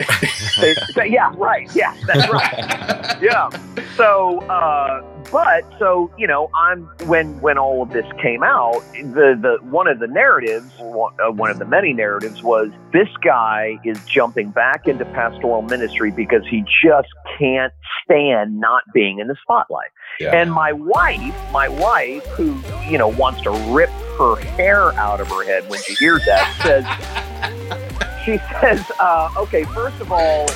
[1.05, 1.73] Yeah, right.
[1.75, 3.17] Yeah, that's right.
[3.21, 3.49] yeah.
[3.95, 9.37] So, uh, but so you know, I'm when when all of this came out, the
[9.39, 13.77] the one of the narratives, one, uh, one of the many narratives, was this guy
[13.83, 19.35] is jumping back into pastoral ministry because he just can't stand not being in the
[19.41, 19.89] spotlight.
[20.19, 20.35] Yeah.
[20.35, 22.57] And my wife, my wife, who
[22.89, 26.61] you know wants to rip her hair out of her head when she hears that,
[26.63, 26.85] says,
[28.25, 30.47] she says, uh, okay, first of all,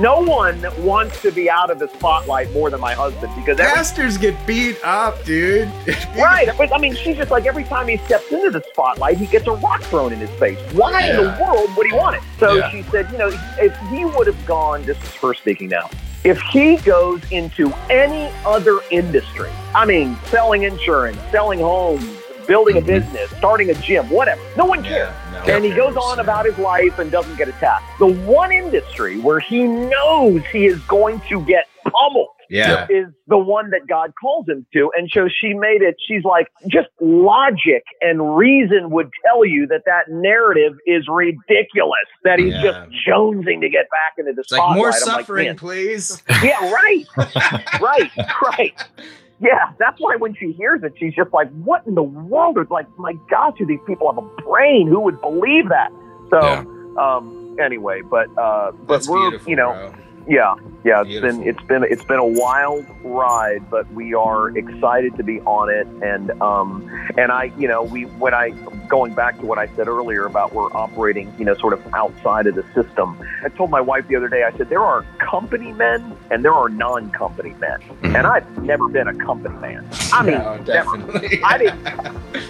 [0.00, 3.72] no one wants to be out of the spotlight more than my husband because every
[3.72, 5.70] Pastors get beat up, dude.
[6.16, 6.48] Right.
[6.56, 9.46] But, I mean, she's just like every time he steps into the spotlight, he gets
[9.46, 10.58] a rock thrown in his face.
[10.72, 12.22] Why in the world would he want it?
[12.38, 12.70] So Yeah.
[12.70, 15.90] she said, you know, if he would have gone, this is her speaking now,
[16.24, 22.04] if he goes into any other industry, I mean, selling insurance, selling homes,
[22.46, 22.86] building a Mhm.
[22.86, 25.12] business, starting a gym, whatever, no one cares.
[25.32, 27.84] no and he goes on about his life and doesn't get attacked.
[27.98, 32.86] The one industry where he knows he is going to get pummeled Yeah.
[32.90, 34.90] is the one that God calls him to.
[34.96, 39.82] And so she made it, she's like, just logic and reason would tell you that
[39.86, 42.62] that narrative is ridiculous, that he's Yeah.
[42.62, 46.22] just jonesing to get back into the It's like more I'm suffering, man, please.
[46.42, 47.04] yeah, right,
[47.80, 48.10] right,
[48.58, 48.74] right.
[49.40, 52.56] Yeah, that's why when she hears it, she's just like, what in the world?
[52.58, 54.86] It's like, my God, do these people have a brain?
[54.88, 55.90] Who would believe that?
[56.30, 56.64] So, Yeah.
[56.98, 59.94] um, anyway, but, uh, but That's we're, you know, bro.
[60.26, 61.38] Yeah, yeah, it's Beautiful.
[61.40, 65.70] been it's been it's been a wild ride, but we are excited to be on
[65.70, 65.86] it.
[66.02, 68.50] And um, and I, you know, we when I
[68.88, 72.46] going back to what I said earlier about we're operating, you know, sort of outside
[72.46, 73.18] of the system.
[73.44, 74.44] I told my wife the other day.
[74.44, 78.14] I said there are company men and there are non-company men, Mhm.
[78.16, 79.86] and I've never been a company man.
[80.12, 80.64] I mean, No, never.
[80.64, 81.40] definitely.
[81.44, 81.88] I didn't.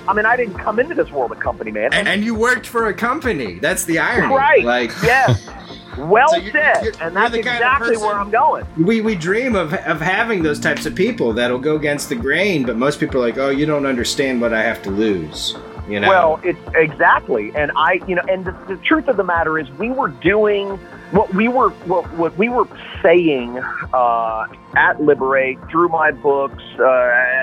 [0.08, 1.92] I mean, I didn't come into this world a company man.
[1.92, 3.58] and, and you worked for a company.
[3.58, 4.34] That's the irony.
[4.34, 4.64] Right.
[4.64, 5.48] Like, yes.
[5.98, 8.66] Well So you're- said, you're- and that's the kind of exactly where I'm going.
[8.76, 12.64] we, we dream of, of having those types of people that'll go against the grain,
[12.64, 15.56] but most people are like, oh, you don't understand what I have to lose.
[15.88, 16.08] You know?
[16.08, 19.70] Well, it's exactly, and I, you know, and the, the truth of the matter is,
[19.72, 20.78] we were doing
[21.10, 22.66] what we were, what, what we were
[23.02, 23.58] saying
[23.92, 26.86] uh, at Liberate through my books uh,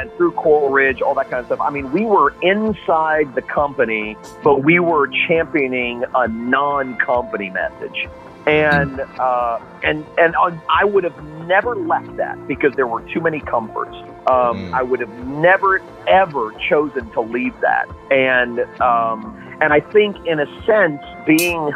[0.02, 1.62] and through Coral Ridge, all that kind of stuff.
[1.62, 8.08] I mean, we were inside the company, but we were championing a non-company message.
[8.48, 13.22] And uh, and and on, I would have never left that because there were too
[13.22, 13.96] many comforts.
[14.28, 14.74] Um, Mm.
[14.74, 20.40] I would have never ever chosen to leave that, and um, and I think in
[20.40, 21.72] a sense being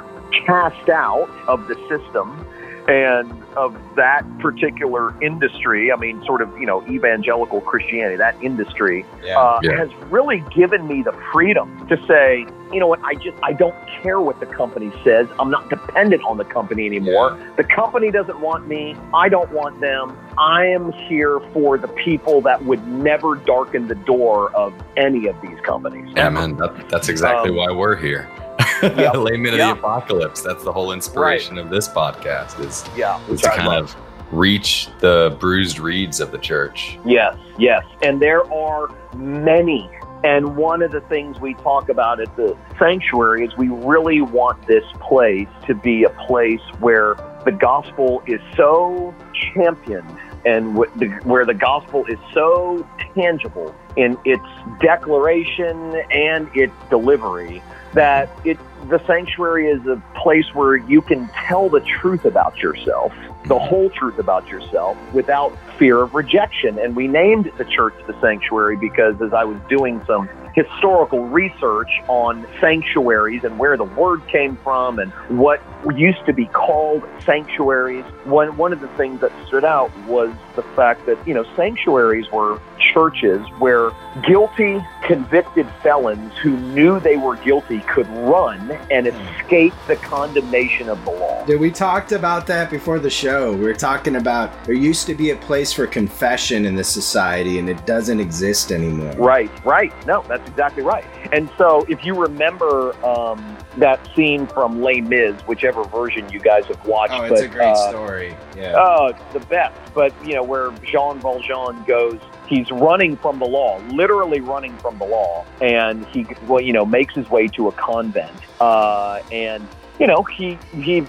[0.45, 2.45] cast out of the system
[2.88, 5.91] and of that particular industry.
[5.91, 9.39] I mean, sort of you know evangelical Christianity, that industry Yeah.
[9.39, 9.78] uh, Yeah.
[9.78, 12.45] has really given me the freedom to say,
[12.76, 13.74] you know what, I just I don't
[14.04, 15.30] care what the company says.
[15.40, 17.40] I'm not dependent on the company anymore.
[17.56, 18.98] The company doesn't want me.
[19.14, 20.18] I don't want them.
[20.38, 25.40] I am here for the people that would never darken the door of any of
[25.42, 26.12] these companies.
[26.18, 28.30] Yeah, man, that, that's exactly Um, why we're here.
[28.84, 30.42] Yep, Layman of the Apocalypse.
[30.42, 33.96] That's the whole inspiration of this podcast is, Yeah, is to kind of
[34.32, 37.00] reach the bruised reeds of the church.
[37.06, 37.86] Yes, yes.
[38.02, 39.90] And there are many.
[40.24, 44.66] And one of the things we talk about at the sanctuary is we really want
[44.68, 49.13] this place to be a place where the gospel is so
[49.53, 54.43] championed and where the gospel is so tangible in its
[54.80, 57.61] declaration and its delivery
[57.93, 58.57] that it
[58.89, 63.11] the sanctuary is a place where you can tell the truth about yourself
[63.48, 66.80] the whole truth about yourself without fear of rejection.
[66.80, 71.89] And we named the church the sanctuary because as I was doing some historical research
[72.08, 75.60] on sanctuaries and where the word came from and what
[75.96, 80.64] used to be called sanctuaries, one, one of the things that stood out was the
[80.76, 82.60] fact that, you know, sanctuaries were
[82.93, 83.91] churches where
[84.28, 91.03] guilty, convicted felons who knew they were guilty could run and escape the condemnation of
[91.06, 91.45] the law.
[91.45, 93.53] Dude, we talked about that before the show.
[93.53, 97.60] We were talking about there used to be a place for confession in this society,
[97.60, 99.14] and it doesn't exist anymore.
[99.14, 99.93] Right, right.
[100.06, 101.06] No, that's exactly right.
[101.32, 106.66] And so, if you remember um, that scene from Les Mis, whichever version you guys
[106.66, 108.36] have watched, Oh, it's but, a great uh, story.
[108.58, 108.76] Yeah.
[108.78, 109.80] Oh, it's the best.
[109.96, 115.00] But you know where Jean Valjean goes, he's running from the law, literally running from
[115.00, 119.68] the law, and he, well, you know, makes his way to a convent, uh, and
[119.98, 121.02] you know he he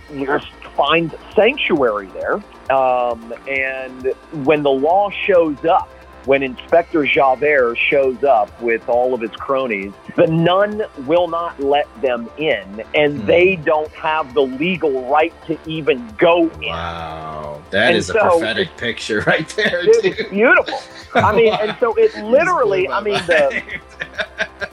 [0.77, 2.35] finds sanctuary there,
[2.75, 4.15] um, and
[4.45, 5.89] when the law shows up.
[6.27, 11.87] When Inspector Javert shows up with all of his cronies, the nun will not let
[12.03, 13.27] them in, and Hmm.
[13.27, 16.69] they don't have the legal right to even go in.
[16.71, 20.19] Wow, that And is so- a prophetic picture right there, Dude, dude.
[20.19, 20.79] it's beautiful.
[21.15, 23.63] I mean, and so it literally, I mean, the,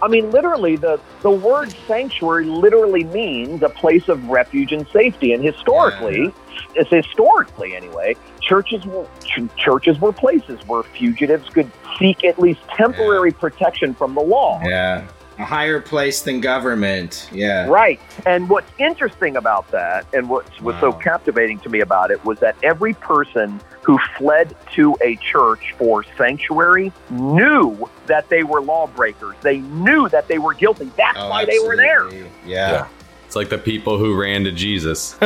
[0.01, 5.33] I mean, literally, the the word sanctuary literally means a place of refuge and safety.
[5.33, 6.42] And historically, it's
[6.89, 13.31] historically anyway, churches were ch- churches were places where fugitives could seek at least temporary
[13.31, 14.59] protection from the law.
[14.63, 15.07] yeah,
[15.39, 17.27] a higher place than government.
[17.31, 17.67] Yeah.
[17.67, 17.99] Right.
[18.25, 22.39] And what's interesting about that, and what was so captivating to me about it, was
[22.39, 29.35] that every person who fled to a church for sanctuary knew that they were lawbreakers.
[29.41, 30.91] They knew that they were guilty.
[30.95, 32.05] That's Oh, why they were there.
[32.05, 32.31] absolutely.
[32.45, 32.87] Yeah.
[33.33, 35.17] It's like the people who ran to Jesus.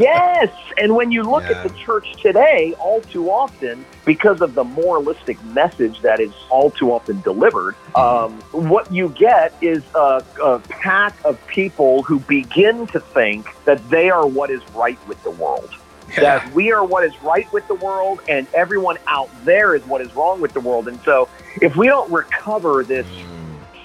[0.00, 0.48] yes.
[0.76, 1.52] And when you look Yeah.
[1.52, 6.72] at the church today, all too often, because of the moralistic message that is all
[6.72, 12.88] too often delivered, um, what you get is a, a pack of people who begin
[12.88, 15.70] to think that they are what is right with the world.
[16.16, 20.00] That we are what is right with the world, and everyone out there is what
[20.00, 20.88] is wrong with the world.
[20.88, 21.28] And so,
[21.62, 23.06] if we don't recover this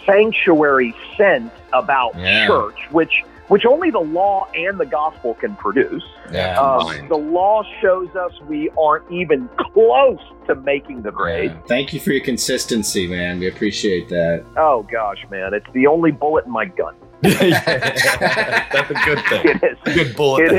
[0.07, 2.47] sanctuary sense about Yeah.
[2.47, 3.11] church, which
[3.50, 6.04] which only the law and the gospel can produce.
[6.32, 6.60] Yeah.
[6.60, 11.52] Um, the law shows us we aren't even close to making the grade.
[11.52, 11.62] Yeah.
[11.68, 13.39] Thank you for your consistency, man.
[13.39, 14.45] We appreciate that.
[14.56, 16.95] Oh gosh, man, it's the only bullet in my gun.
[17.22, 19.41] That's a good thing.
[19.45, 19.78] It is.
[19.86, 20.55] A Good bullet It to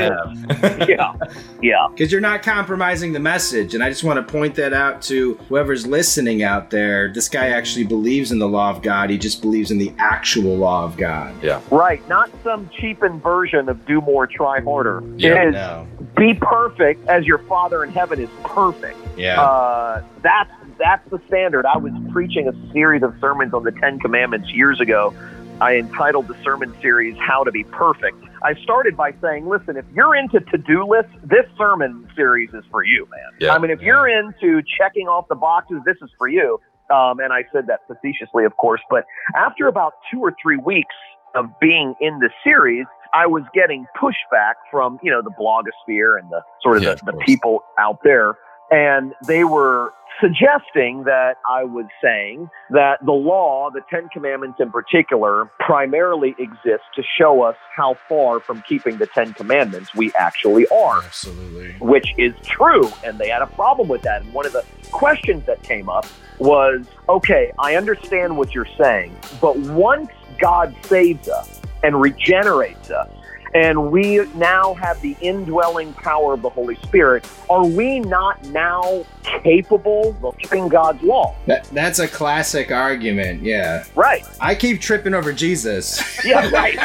[0.51, 0.59] is.
[0.59, 0.89] have.
[0.89, 1.13] yeah,
[1.61, 1.87] yeah.
[1.91, 3.73] Because you're not compromising the message.
[3.73, 7.11] And I just want to point that out to whoever's listening out there.
[7.11, 10.55] This guy actually believes in the law of God, he just believes in the actual
[10.55, 11.33] law of God.
[11.43, 11.61] Yeah.
[11.71, 15.01] Right, not some cheapened version of do more, try harder.
[15.17, 15.87] Yeah, it is No.
[16.15, 18.97] be perfect as your Father in heaven is perfect.
[19.17, 19.41] Yeah.
[19.41, 21.65] Uh, that's that's the standard.
[21.65, 25.13] I was preaching a series of sermons on the Ten Commandments years ago.
[25.61, 29.85] I entitled the sermon series "How to Be Perfect." I started by saying, "Listen, if
[29.93, 33.37] you're into to-do lists, this sermon series is for you, man.
[33.39, 33.53] Yeah.
[33.53, 36.59] I mean, if you're into checking off the boxes, this is for you."
[36.89, 38.81] Um, and I said that facetiously, of course.
[38.89, 39.05] But
[39.35, 40.95] after about two or three weeks
[41.35, 46.29] of being in the series, I was getting pushback from you know the blogosphere and
[46.31, 48.35] the sort of Yeah, the, the people out there
[48.71, 54.71] and they were suggesting that I was saying that the law, the Ten Commandments in
[54.71, 60.67] particular, primarily exists to show us how far from keeping the Ten Commandments we actually
[60.67, 61.73] are Absolutely.
[61.79, 62.89] which is true.
[63.03, 64.21] And they had a problem with that.
[64.21, 66.05] And one of the questions that came up
[66.39, 70.09] was okay, I understand what you're saying, but once
[70.39, 73.09] God saves us and regenerates us,
[73.53, 79.05] and we now have the indwelling power of the Holy Spirit, are we not now
[79.43, 81.35] capable of keeping God's law?
[81.47, 83.41] That, that's a classic argument.
[83.41, 83.85] Yeah.
[83.95, 84.25] Right.
[84.39, 86.01] I keep tripping over Jesus.
[86.23, 86.79] Yeah, right.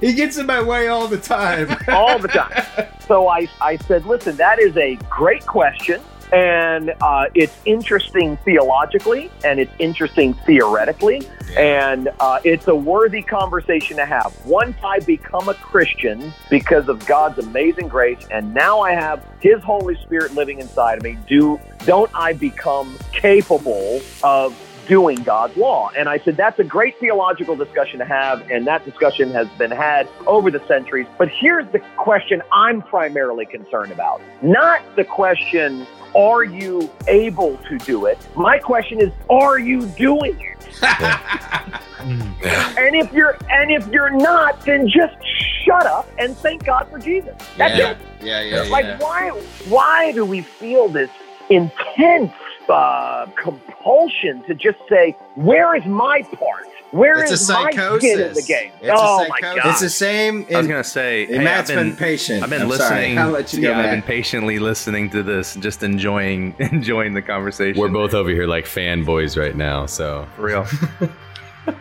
[0.00, 1.76] he gets in my way all the time.
[1.88, 2.86] all the time.
[3.08, 6.02] So I, I said, listen, that is a great question.
[6.32, 11.22] And uh, it's interesting theologically and it's interesting theoretically.
[11.56, 14.34] And uh, it's a worthy conversation to have.
[14.44, 19.62] Once I become a Christian because of God's amazing grace, and now I have His
[19.62, 24.54] Holy Spirit living inside of me, do don't I become capable of
[24.88, 25.90] doing God's law.
[25.96, 29.70] And I said, that's a great theological discussion to have, and that discussion has been
[29.70, 31.06] had over the centuries.
[31.18, 37.78] But here's the question I'm primarily concerned about not the question, are you able to
[37.78, 38.18] do it?
[38.36, 40.74] My question is, are you doing it?
[42.00, 45.16] And if you're and if you're not, then just
[45.64, 47.34] shut up and thank God for Jesus.
[47.56, 47.90] That's yeah.
[47.90, 47.98] it.
[48.22, 48.98] yeah, yeah, Like yeah.
[48.98, 49.30] why
[49.68, 51.10] why do we feel this
[51.50, 52.32] intense
[52.68, 56.66] uh, compulsion to just say, "Where is my part?
[56.90, 58.46] Where It's is a my skin in the psychosis.
[58.46, 59.58] game?" It's a oh my god!
[59.64, 60.46] It's the same.
[60.52, 62.42] I was gonna say, and hey, Matt's I've been, been patient.
[62.42, 62.90] I've been I'm sorry.
[63.00, 63.18] listening.
[63.18, 63.92] I'll let you go, yeah, I've Matt.
[63.94, 67.78] been patiently listening to this, just enjoying enjoying the conversation.
[67.80, 69.84] We're both over here like fanboys right now.
[69.86, 70.66] So for real.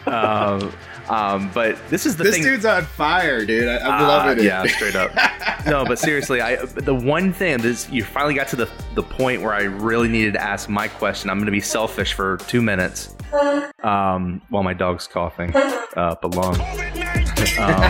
[0.07, 0.73] um,
[1.09, 2.43] um, but this is the this thing.
[2.43, 3.69] dude's on fire, dude.
[3.69, 4.47] I, I'm Ah, loving it.
[4.47, 5.11] Yeah, straight up.
[5.65, 9.41] no, but seriously, I the one thing this you finally got to the the point
[9.41, 11.29] where I really needed to ask my question.
[11.29, 13.15] I'm going to be selfish for two minutes.
[13.83, 16.59] Um, while my dog's coughing up along.
[16.59, 17.81] Um,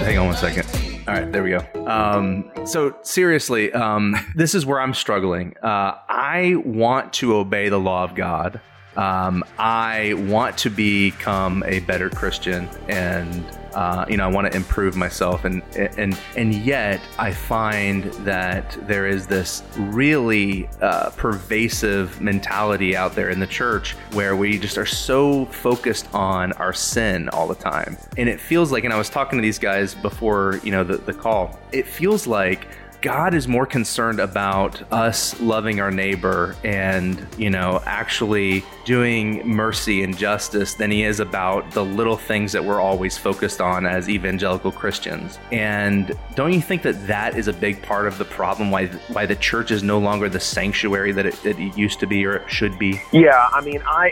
[0.00, 0.66] hang on one second.
[1.08, 1.60] All right, there we go.
[1.86, 5.54] Um, so seriously, um, this is where I'm struggling.
[5.62, 8.60] Uh, I want to obey the law of God.
[8.96, 13.44] Um, I want to become a better Christian, and
[13.76, 18.74] uh, you know, I want to improve myself, and and and yet I find that
[18.86, 24.78] there is this really uh, pervasive mentality out there in the church where we just
[24.78, 28.84] are so focused on our sin all the time, and it feels like.
[28.84, 31.58] And I was talking to these guys before, you know, the, the call.
[31.70, 32.68] It feels like
[33.06, 40.02] God is more concerned about us loving our neighbor and, you know, actually doing mercy
[40.02, 44.08] and justice than he is about the little things that we're always focused on as
[44.08, 45.38] evangelical Christians.
[45.52, 49.24] And don't you think that that is a big part of the problem why why
[49.24, 52.50] the church is no longer the sanctuary that it, it used to be or it
[52.50, 53.00] should be?
[53.12, 54.10] Yeah, I mean, I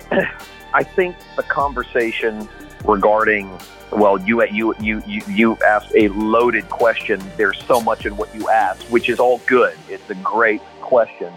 [0.73, 2.49] I think the conversation
[2.85, 3.59] regarding
[3.95, 7.21] well, you you you you asked a loaded question.
[7.37, 9.77] There's so much in what you asked, which is all good.
[9.89, 11.33] It's a great question.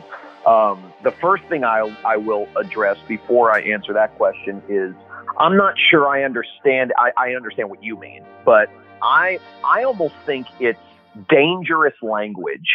[0.45, 4.93] Um, the first thing I I will address before I answer that question is
[5.37, 6.93] I'm not sure I understand.
[6.97, 8.69] I, I understand what you mean, but
[9.01, 10.79] I I almost think it's
[11.29, 12.69] dangerous language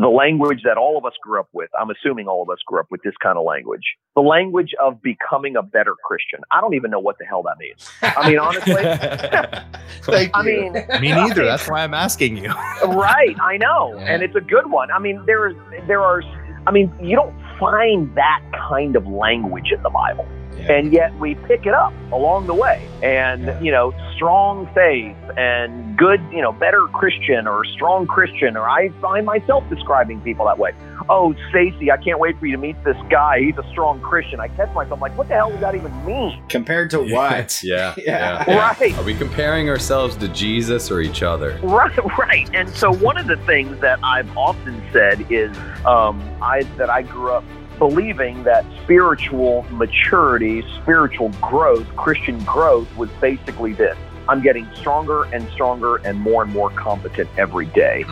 [0.00, 1.70] the language that all of us grew up with.
[1.78, 3.82] I'm assuming all of us grew up with this kind of language.
[4.14, 6.40] The language of becoming a better Christian.
[6.50, 7.90] I don't even know what the hell that means.
[8.02, 8.74] I mean, honestly,
[10.02, 10.70] Thank I you.
[10.72, 11.44] mean, Me neither.
[11.44, 12.48] That's why I'm asking you.
[12.84, 13.36] right?
[13.40, 14.04] I know, Yeah.
[14.14, 14.90] and it's a good one.
[14.90, 16.22] I mean, there is, there are.
[16.66, 20.26] I mean, you don't find that kind of language in the Bible,
[20.56, 20.72] Yeah.
[20.72, 22.86] and yet we pick it up along the way.
[23.02, 28.68] And you know, strong faith and good, you know, better Christian or strong Christian, or
[28.68, 30.72] I find myself describing people that way.
[31.08, 33.40] Oh, Stacy, I can't wait for you to meet this guy.
[33.40, 34.40] He's a strong Christian.
[34.40, 36.42] I catch myself like, what the hell does that even mean?
[36.48, 37.60] Compared to what?
[37.62, 38.44] yeah, Yeah.
[38.48, 38.74] yeah.
[38.80, 38.98] Right.
[38.98, 41.58] Are we comparing ourselves to Jesus or each other?
[41.68, 42.50] Right, right.
[42.52, 47.02] And so one of the things that I've often said is um, I that I
[47.02, 47.44] grew up
[47.78, 53.96] believing that spiritual maturity, spiritual growth, Christian growth was basically this.
[54.28, 58.02] I'm getting stronger and stronger and more and more competent every day.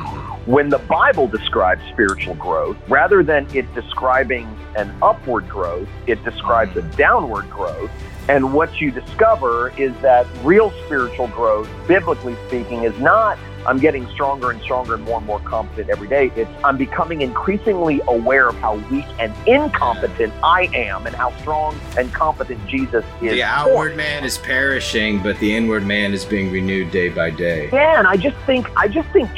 [0.47, 6.75] When the Bible describes spiritual growth, rather than it describing an upward growth, it describes
[6.77, 7.91] a downward growth.
[8.29, 14.09] And what you discover is that real spiritual growth, biblically speaking, is not I'm getting
[14.11, 16.31] stronger and stronger and more and more competent every day.
[16.37, 21.79] It's I'm becoming increasingly aware of how weak and incompetent I am and how strong
[21.99, 23.33] and competent Jesus is.
[23.33, 23.97] The outward me.
[23.99, 27.69] man is perishing, but the inward man is being renewed day by day.
[27.73, 29.29] Yeah, and I just think I just think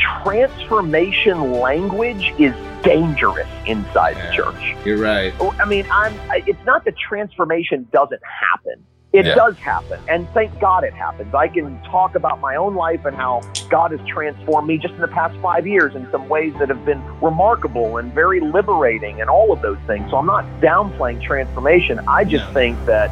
[0.59, 4.31] transformation language is dangerous inside Yeah.
[4.31, 4.77] the church.
[4.85, 5.33] You're right.
[5.59, 6.15] I mean, I'm.
[6.47, 8.85] It's not that transformation doesn't happen.
[9.11, 9.37] It Yeah.
[9.37, 11.35] does happen, and thank God it happens.
[11.35, 13.41] I can talk about my own life and how
[13.71, 16.85] God has transformed me just in the past five years in some ways that have
[16.85, 20.11] been remarkable and very liberating, and all of those things.
[20.11, 22.01] So I'm not downplaying transformation.
[22.07, 22.53] I just No.
[22.53, 23.11] think that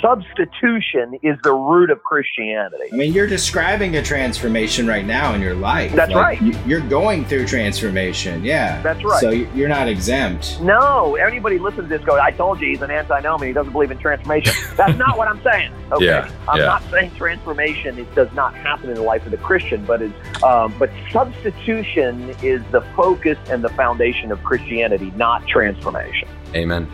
[0.00, 2.84] substitution is the root of Christianity.
[2.92, 5.92] I mean, you're describing a transformation right now in your life.
[5.92, 6.40] That's right.
[6.66, 8.44] You're going through transformation.
[8.44, 8.80] Yeah.
[8.82, 9.20] That's right.
[9.20, 10.60] So you're not exempt.
[10.60, 13.48] No, anybody listens to this goes, I told you he's an antinomian.
[13.48, 14.54] He doesn't believe in transformation.
[14.76, 15.72] That's not what I'm saying.
[15.92, 16.06] Okay.
[16.06, 16.66] Yeah, I'm yeah.
[16.66, 20.12] not saying transformation it does not happen in the life of the Christian, but is
[20.42, 26.28] um, but substitution is the focus and the foundation of Christianity, not transformation.
[26.54, 26.88] Amen.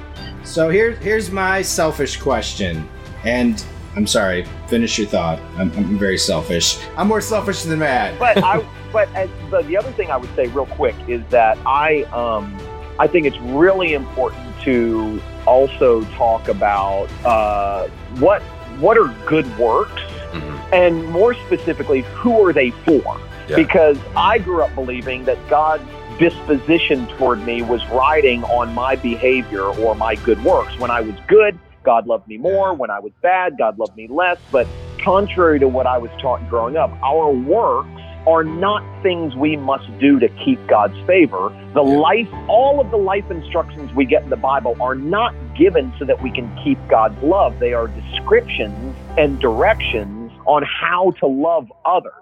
[0.51, 2.89] So here, here's my selfish question.
[3.23, 5.39] And I'm sorry, finish your thought.
[5.57, 6.77] I'm, I'm very selfish.
[6.97, 8.19] I'm more selfish than Matt.
[8.19, 11.57] But I but as, but the other thing I would say real quick is that
[11.67, 12.59] I um
[12.99, 17.87] I think it's really important to also talk about uh,
[18.19, 18.43] what
[18.81, 20.73] what are good works Mhm.
[20.73, 23.21] and more specifically, who are they for?
[23.49, 23.57] Yeah.
[23.57, 25.83] Because I grew up believing that God's
[26.21, 30.75] disposition toward me was riding on my behavior or my good works.
[30.79, 32.75] When I was good, God loved me more.
[32.75, 34.37] When I was bad, God loved me less.
[34.53, 34.67] But
[35.03, 37.89] contrary to what I was taught growing up, our works
[38.27, 41.49] are not things we must do to keep God's favor.
[41.75, 45.93] The life, all of the life instructions we get in the Bible are not given
[45.99, 47.59] so that we can keep God's love.
[47.61, 52.13] They are descriptions and directions on how to love others.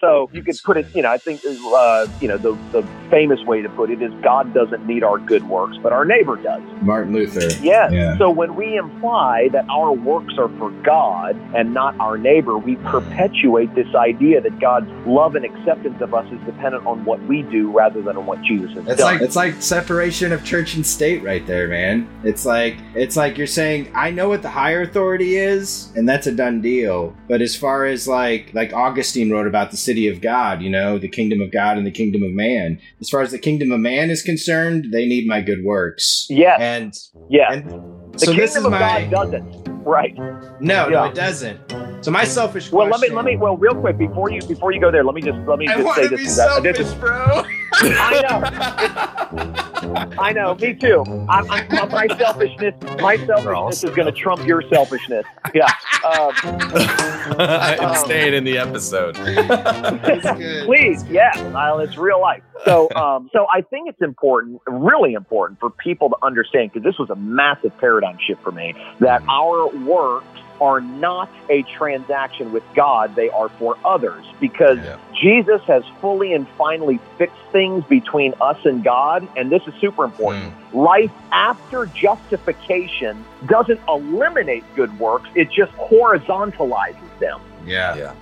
[0.00, 3.40] So you could put it, you know, I think, uh, you know, the, the famous
[3.44, 6.62] way to put it is God doesn't need our good works, but our neighbor does.
[6.80, 7.48] Martin Luther.
[7.62, 7.92] Yes.
[7.92, 8.16] Yeah.
[8.16, 12.76] So when we imply that our works are for God and not our neighbor, we
[12.76, 17.42] perpetuate this idea that God's love and acceptance of us is dependent on what we
[17.42, 19.14] do rather than on what Jesus has It's done.
[19.14, 22.08] like it's like separation of church and state right there, man.
[22.24, 26.26] It's like it's like you're saying I know what the higher authority is, and that's
[26.26, 27.14] a done deal.
[27.28, 30.98] But as far as like like Augustine wrote about the city of God, you know,
[30.98, 32.80] the kingdom of God and the kingdom of man.
[33.00, 36.26] As far as the kingdom of man is concerned, they need my good works.
[36.30, 36.60] yes.
[36.60, 36.94] And
[37.28, 37.50] yes.
[37.50, 39.68] and the so this is kingdom of my God doesn't.
[39.82, 40.14] Right.
[40.60, 41.99] no, no, it doesn't.
[42.02, 44.80] So my selfish Well, let me let me well real quick before you before you
[44.80, 45.04] go there.
[45.04, 46.20] Let me just let me I just want say this.
[46.20, 47.42] be is that- this selfish, is- bro.
[47.82, 50.12] I know.
[50.18, 50.54] I know.
[50.56, 51.04] Me too.
[51.28, 55.24] I'm, I'm, my selfishness, my selfishness is going to trump your selfishness.
[55.54, 55.66] Yeah.
[56.04, 56.32] Um,
[57.38, 59.14] I'm staying in the episode.
[60.66, 61.30] Please, yeah.
[61.52, 62.42] Well, it's real life.
[62.64, 66.98] So, um, so I think it's important, really important, for people to understand because this
[66.98, 70.26] was a massive paradigm shift for me that our works
[70.60, 74.96] are not a transaction with God; they are for others because Yeah.
[75.14, 80.04] Jesus has fully and finally fixed things between us and God, and this is super
[80.04, 80.52] important.
[80.72, 80.82] Mm.
[80.82, 87.40] Life after justification doesn't eliminate good works; it just horizontalizes them.
[87.66, 87.96] Yeah.
[87.96, 88.12] Yeah.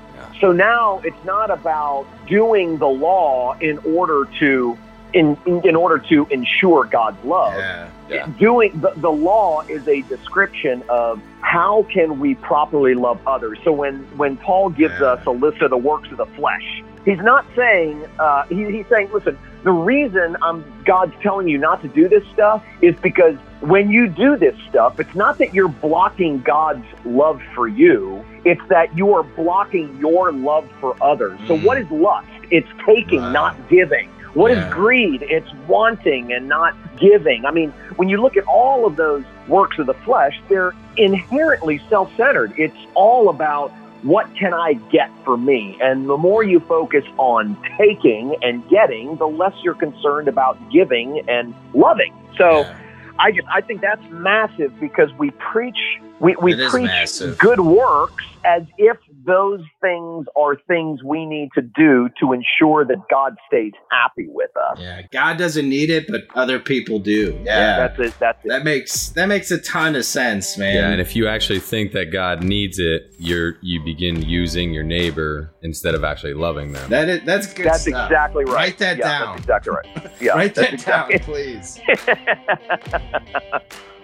[0.40, 4.78] So now it's not about doing the law in order to
[5.12, 7.54] in in, in order to ensure God's love.
[7.56, 7.88] Yeah.
[8.08, 8.26] Yeah.
[8.38, 13.58] Doing the, the law is a description of how can we properly love others.
[13.64, 15.12] So when when Paul gives Yeah.
[15.12, 18.86] us a list of the works of the flesh, he's not saying uh, he, he's
[18.88, 23.36] saying, listen, the reason I'm God's telling you not to do this stuff is because
[23.60, 28.24] when you do this stuff, it's not that you're blocking God's love for you.
[28.44, 31.40] It's that you are blocking your love for others.
[31.46, 31.62] So Mm.
[31.62, 32.28] what is lust?
[32.50, 33.32] It's taking, Wow.
[33.32, 34.08] not giving.
[34.34, 34.70] What is Yeah.
[34.70, 35.22] greed?
[35.28, 37.44] It's wanting and not giving.
[37.46, 41.80] I mean, when you look at all of those works of the flesh, they're inherently
[41.88, 42.52] self centered.
[42.56, 43.72] It's all about
[44.02, 45.76] what can I get for me?
[45.80, 51.28] And the more you focus on taking and getting, the less you're concerned about giving
[51.28, 52.12] and loving.
[52.36, 52.74] So Yeah.
[53.18, 55.78] I just I think that's massive because we preach
[56.20, 57.38] we, we preach massive.
[57.38, 58.96] good works as if
[59.28, 64.50] those things are things we need to do to ensure that God stays happy with
[64.56, 64.80] us.
[64.80, 67.38] Yeah, God doesn't need it, but other people do.
[67.44, 68.14] Yeah, That's it.
[68.18, 68.48] That's it.
[68.48, 70.74] that makes that makes a ton of sense, man.
[70.74, 74.84] Yeah, and if you actually think that God needs it, you're you begin using your
[74.84, 76.88] neighbor instead of actually loving them.
[76.90, 78.10] That is that's good That's stuff.
[78.10, 78.54] exactly right.
[78.54, 79.36] Write that Yeah, down.
[79.36, 80.12] That's exactly right.
[80.20, 81.80] Yeah, Write that's that down, please.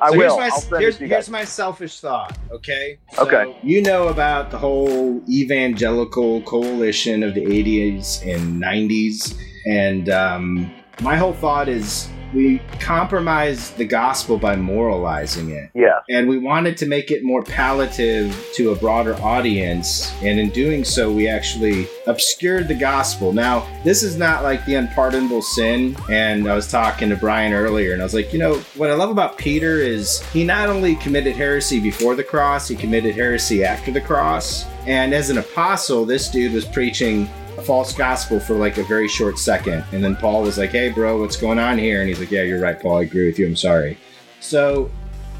[0.00, 0.38] I so will.
[0.40, 2.98] Here's my, here's, it to you here's my selfish thought, okay?
[3.14, 3.56] So Okay.
[3.62, 9.36] You know about the whole evangelical coalition of the 80s and 90s.
[9.70, 15.70] And um, my whole thought is we compromise the gospel by moralizing it.
[15.74, 16.00] Yeah.
[16.10, 20.12] And we wanted to make it more palliative to a broader audience.
[20.22, 23.32] And in doing so, we actually obscured the gospel.
[23.32, 25.96] Now, this is not like the unpardonable sin.
[26.10, 28.94] And I was talking to Brian earlier, and I was like, you know, what I
[28.94, 33.64] love about Peter is he not only committed heresy before the cross, he committed heresy
[33.64, 34.66] after the cross.
[34.86, 37.28] And as an apostle, this dude was preaching
[37.62, 39.84] false gospel for like a very short second.
[39.92, 42.00] And then Paul was like, hey, bro, what's going on here?
[42.00, 42.98] And he's like, yeah, you're right, Paul.
[42.98, 43.46] I agree with you.
[43.46, 43.98] I'm sorry.
[44.40, 44.90] So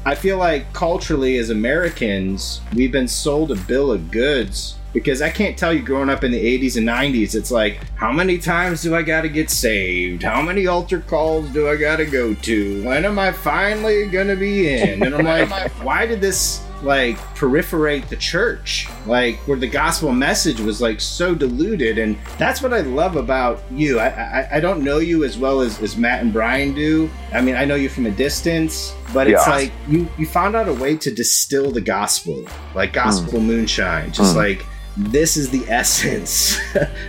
[0.05, 5.29] I feel like culturally, as Americans, we've been sold a bill of goods because I
[5.29, 8.81] can't tell you growing up in the 80s and 90s, it's like, how many times
[8.81, 10.23] do I got to get saved?
[10.23, 12.83] How many altar calls do I got to go to?
[12.85, 15.03] When am I finally going to be in?
[15.03, 18.87] And I'm like, why did this like peripherate the church.
[19.05, 23.63] Like where the gospel message was like so diluted and that's what i love about
[23.71, 23.99] you.
[23.99, 27.09] I i, I don't know you as well as, as matt and brian do.
[27.33, 29.53] I mean i know you from a distance but it's Yeah.
[29.53, 32.45] like you you found out a way to distill the gospel
[32.75, 34.11] like gospel moonshine.
[34.11, 34.37] Just Mm.
[34.37, 34.65] like
[34.97, 36.57] this is the essence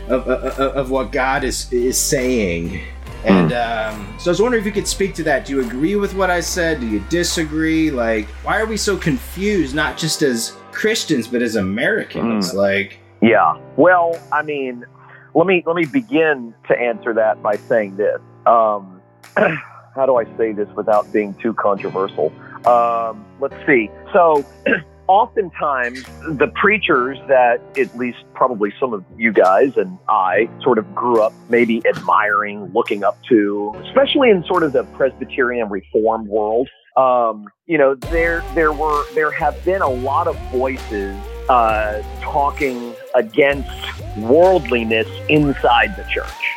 [0.08, 2.82] of, of, of what god is is saying
[3.27, 5.47] and um, so I was wondering if you could speak to that.
[5.47, 6.81] Do you agree with what I said?
[6.81, 7.91] Do you disagree?
[7.91, 12.55] Like, why are we so confused, not just as Christians, but as Americans?
[12.55, 13.59] Like, Yeah.
[13.77, 14.85] Well, I mean,
[15.35, 18.20] let me let me begin to answer that by saying this.
[18.47, 19.01] Um,
[19.37, 22.33] how do I say this without being too controversial?
[22.66, 23.91] Um, let's see.
[24.12, 24.45] So,
[25.09, 30.94] oftentimes, the preachers that at least probably some of you guys and I sort of
[30.94, 36.68] grew up maybe admiring, looking up to, especially in sort of the Presbyterian Reformed world.
[36.96, 41.14] Um, you know, there there were there have been a lot of voices
[41.48, 43.70] uh, talking against
[44.16, 46.55] worldliness inside the church.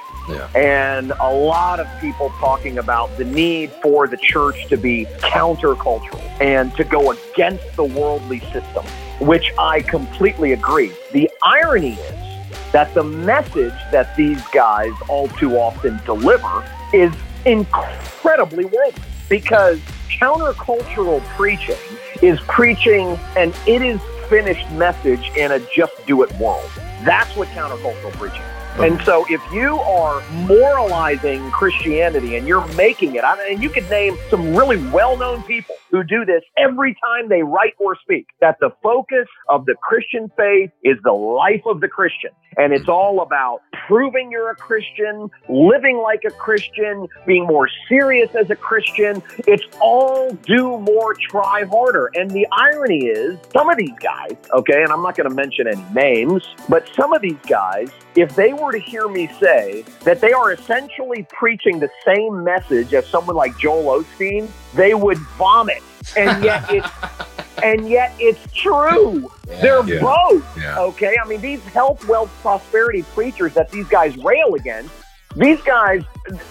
[0.55, 6.21] And a lot of people talking about the need for the church to be countercultural
[6.41, 8.85] and to go against the worldly system,
[9.19, 10.91] which I completely agree.
[11.11, 16.63] The irony is that the message that these guys all too often deliver
[16.93, 17.13] is
[17.45, 21.77] incredibly worldly because countercultural preaching
[22.21, 26.69] is preaching an it is finished message in a just do it world.
[27.03, 28.58] That's what countercultural preaching is.
[28.79, 33.69] And so if you are moralizing Christianity and you're making it, I mean, and you
[33.69, 38.27] could name some really well-known people who do this every time they write or speak,
[38.39, 42.29] that the focus of the Christian faith is the life of the Christian.
[42.57, 48.33] And it's all about proving you're a Christian, living like a Christian, being more serious
[48.35, 49.21] as a Christian.
[49.39, 52.11] It's all do more, try harder.
[52.13, 55.67] And the irony is, some of these guys, okay, and I'm not going to mention
[55.67, 60.21] any names, but some of these guys, if they were to hear me say that
[60.21, 65.81] they are essentially preaching the same message as someone like Joel Osteen, they would vomit.
[66.17, 66.87] And yet it's
[67.63, 69.29] and yet it's true.
[69.45, 69.99] They're Yeah.
[70.01, 70.57] both.
[70.57, 70.79] Yeah.
[70.79, 71.15] Okay.
[71.23, 74.91] I mean, these health, wealth, prosperity preachers that these guys rail against,
[75.35, 76.03] these guys,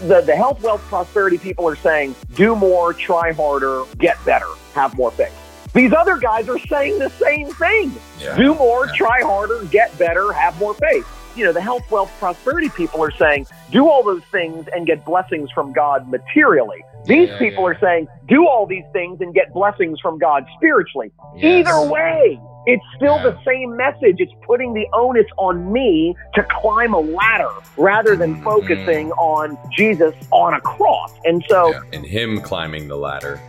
[0.02, 4.94] the, the health, wealth, prosperity people are saying, do more, try harder, get better, have
[4.96, 5.34] more faith.
[5.74, 7.92] These other guys are saying the same thing.
[8.20, 8.36] Yeah.
[8.36, 8.92] Do more, Yeah.
[8.94, 11.06] try harder, get better, have more faith.
[11.38, 15.04] You know, the health, wealth, prosperity people are saying, do all those things and get
[15.04, 16.82] blessings from God materially.
[17.04, 17.70] These Yeah, people yeah.
[17.70, 21.12] are saying, do all these things and get blessings from God spiritually.
[21.36, 21.60] Yes.
[21.68, 23.30] Either way, it's still Yeah.
[23.30, 24.16] the same message.
[24.18, 28.42] It's putting the onus on me to climb a ladder rather than Mhm.
[28.42, 31.12] focusing on Jesus on a cross.
[31.24, 31.72] And so.
[31.92, 33.38] And him climbing the ladder.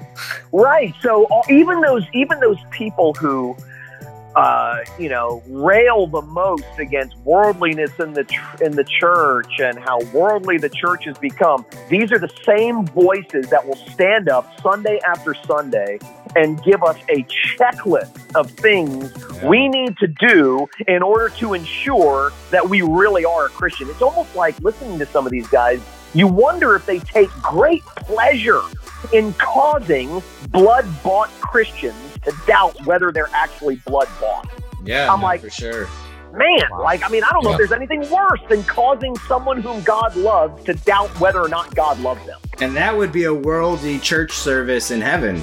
[0.52, 0.94] Right.
[1.02, 3.56] So uh, even those even those people who
[4.40, 9.78] uh, you know rail the most against worldliness in the tr- in the church and
[9.78, 14.60] how worldly the church has become, these are the same voices that will stand up
[14.62, 16.00] Sunday after Sunday
[16.36, 17.24] and give us a
[17.58, 19.12] checklist of things
[19.44, 23.90] we need to do in order to ensure that we really are a Christian.
[23.90, 25.82] It's almost like listening to some of these guys.
[26.14, 28.62] You wonder if they take great pleasure
[29.14, 30.22] in causing
[30.52, 34.50] blood bought Christians to doubt whether they're actually blood bought.
[34.86, 35.88] yeah, I'm no, like- for sure.
[36.32, 37.56] Man, like, I mean, I don't know Yeah.
[37.56, 41.74] if there's anything worse than causing someone whom God loves to doubt whether or not
[41.74, 42.38] God loves them.
[42.62, 45.42] And that would be a worldly church service in heaven.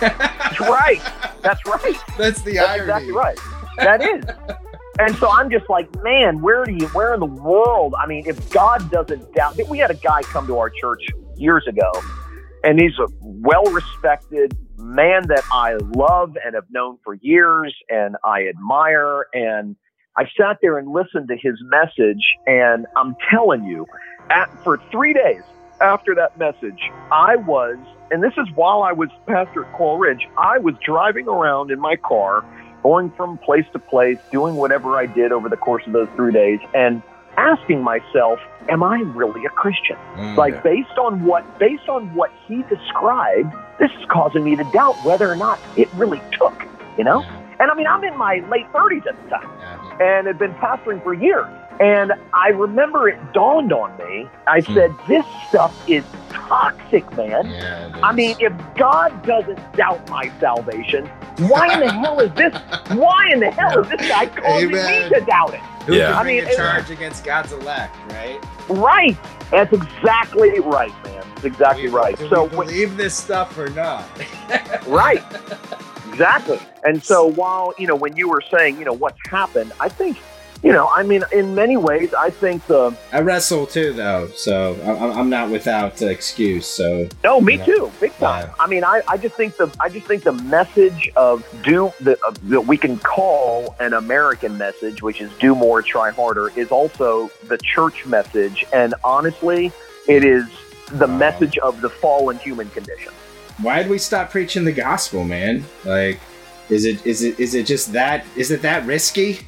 [0.00, 1.00] That's right.
[1.42, 1.96] That's right.
[2.18, 3.36] That's the That's exactly right.
[3.78, 4.24] That is.
[5.00, 7.94] And so I'm just like, man, where do you, where in the world?
[7.98, 11.02] I mean, if God doesn't doubt, we had a guy come to our church
[11.36, 11.90] years ago,
[12.62, 18.16] and he's a well respected man that I love and have known for years and
[18.24, 19.26] I admire.
[19.32, 19.76] And
[20.16, 23.86] I sat there and listened to his message, and I'm telling you,
[24.28, 25.42] at, for three days
[25.80, 26.80] after that message,
[27.10, 27.76] I was,
[28.10, 31.80] and this is while I was pastor at Coral Ridge, I was driving around in
[31.80, 32.44] my car,
[32.82, 36.32] going from place to place, doing whatever I did over the course of those three
[36.32, 37.02] days, and
[37.36, 39.96] asking myself, am I really a Christian?
[40.16, 40.36] Mm.
[40.36, 45.04] like based on what based on what he described, this is causing me to doubt
[45.04, 46.54] whether or not it really took,
[46.96, 47.26] you know?
[47.58, 50.18] And I mean, I'm in my late 30s at the time Yeah.
[50.18, 51.46] and had been pastoring for years.
[51.80, 54.28] And I remember it dawned on me.
[54.46, 54.74] I Hmm.
[54.74, 57.50] said, this stuff is toxic, man.
[57.50, 61.06] Yeah, I mean, if God doesn't doubt my salvation,
[61.38, 62.54] why in the hell is this?
[62.90, 65.02] Why in the hell is this guy causing Amen.
[65.10, 65.60] me to doubt it?
[65.86, 66.06] Who Yeah.
[66.08, 68.38] can I bring mean, a it- charge against God's elect, right?
[68.72, 69.16] Right.
[69.50, 71.24] That's exactly right, man.
[71.34, 72.16] That's exactly Do right.
[72.18, 74.04] do So we when- believe this stuff or not?
[74.86, 75.22] Right.
[76.10, 76.58] Exactly.
[76.84, 80.18] And so while, you know, when you were saying, you know, what's happened, I think,
[80.62, 84.76] you know, I mean, in many ways, I think the, I wrestle too, though, so
[84.84, 86.66] I- I'm not without excuse.
[86.66, 87.64] So no, me Yeah.
[87.64, 88.46] too, big time.
[88.46, 88.54] Yeah.
[88.60, 92.16] I mean, I, I just think the, I just think the message of do the,
[92.26, 96.68] uh, that we can call an American message, which is do more, try harder, is
[96.70, 98.64] also the church message.
[98.72, 99.72] And honestly,
[100.06, 100.44] it is
[100.92, 101.16] the Wow.
[101.16, 103.12] message of the fallen human condition.
[103.60, 105.64] why did we stop preaching the gospel, man?
[105.84, 106.18] Like,
[106.70, 108.24] is it is it is it just that?
[108.36, 109.40] Is it that risky?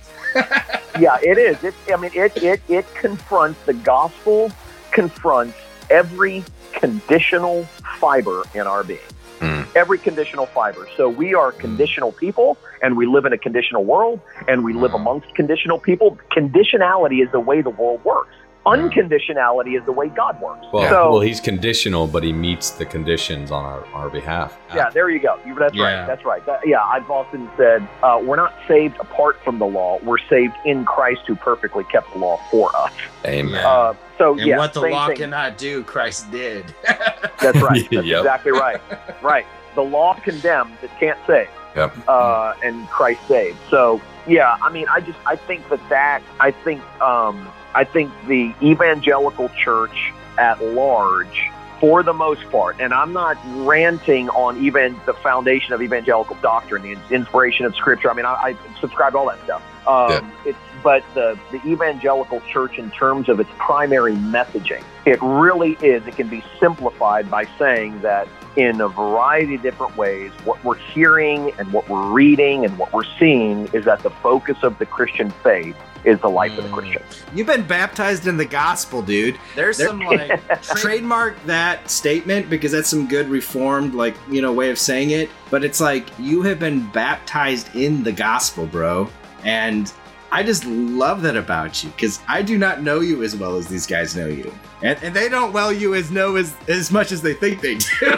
[0.98, 1.62] Yeah, it is.
[1.62, 4.50] It, I mean, it, it, it confronts the gospel,
[4.90, 5.56] confronts
[5.90, 7.64] every conditional
[8.00, 8.98] fiber in our being.
[9.40, 9.66] Mm.
[9.74, 10.88] Every conditional fiber.
[10.96, 14.94] So we are conditional people and we live in a conditional world and we live
[14.94, 16.18] amongst conditional people.
[16.30, 18.34] Conditionality is the way the world works.
[18.66, 20.66] Unconditionality is the way God works.
[20.72, 24.56] Well, so, well, he's conditional, but he meets the conditions on our, our behalf.
[24.74, 25.38] yeah, there you go.
[25.58, 26.00] That's Yeah.
[26.00, 26.06] right.
[26.06, 26.44] That's right.
[26.46, 29.98] That- yeah, I've often said uh, we're not saved apart from the law.
[30.02, 32.92] We're saved in Christ who perfectly kept the law for us.
[33.26, 33.54] Amen.
[33.64, 35.16] Uh, so And yeah, what the law thing.
[35.16, 36.64] cannot do, Christ did.
[36.84, 37.82] That's right.
[37.90, 38.18] That's Yep.
[38.20, 38.80] exactly right.
[39.22, 39.46] Right.
[39.74, 41.48] The law condemns; it can't save.
[41.76, 41.96] Yep.
[42.08, 43.58] Uh, and Christ saved.
[43.70, 48.12] So yeah, I mean, I just I think that that I think um, I think
[48.26, 51.50] the evangelical church at large,
[51.80, 56.82] for the most part, and I'm not ranting on even the foundation of evangelical doctrine,
[56.82, 58.10] the inspiration of Scripture.
[58.10, 59.62] I mean, I, I subscribe to all that stuff.
[59.86, 65.76] Um, It's but the the evangelical church, in terms of its primary messaging, it really
[65.82, 66.06] is.
[66.06, 70.76] It can be simplified by saying that in a variety of different ways, what we're
[70.76, 74.86] hearing and what we're reading and what we're seeing is that the focus of the
[74.86, 76.74] Christian faith is the life of the Mm.
[76.74, 77.02] Christian.
[77.34, 79.36] You've been baptized in the gospel, dude.
[79.56, 84.52] There's There- some like trademark that statement because that's some good reformed like you know
[84.52, 85.30] way of saying it.
[85.50, 89.08] But it's like you have been baptized in the gospel, bro,
[89.44, 89.92] and
[90.34, 93.68] I just love that about you because I do not know you as well as
[93.68, 97.12] these guys know you, and, and they don't well you as know as as much
[97.12, 97.86] as they think they do.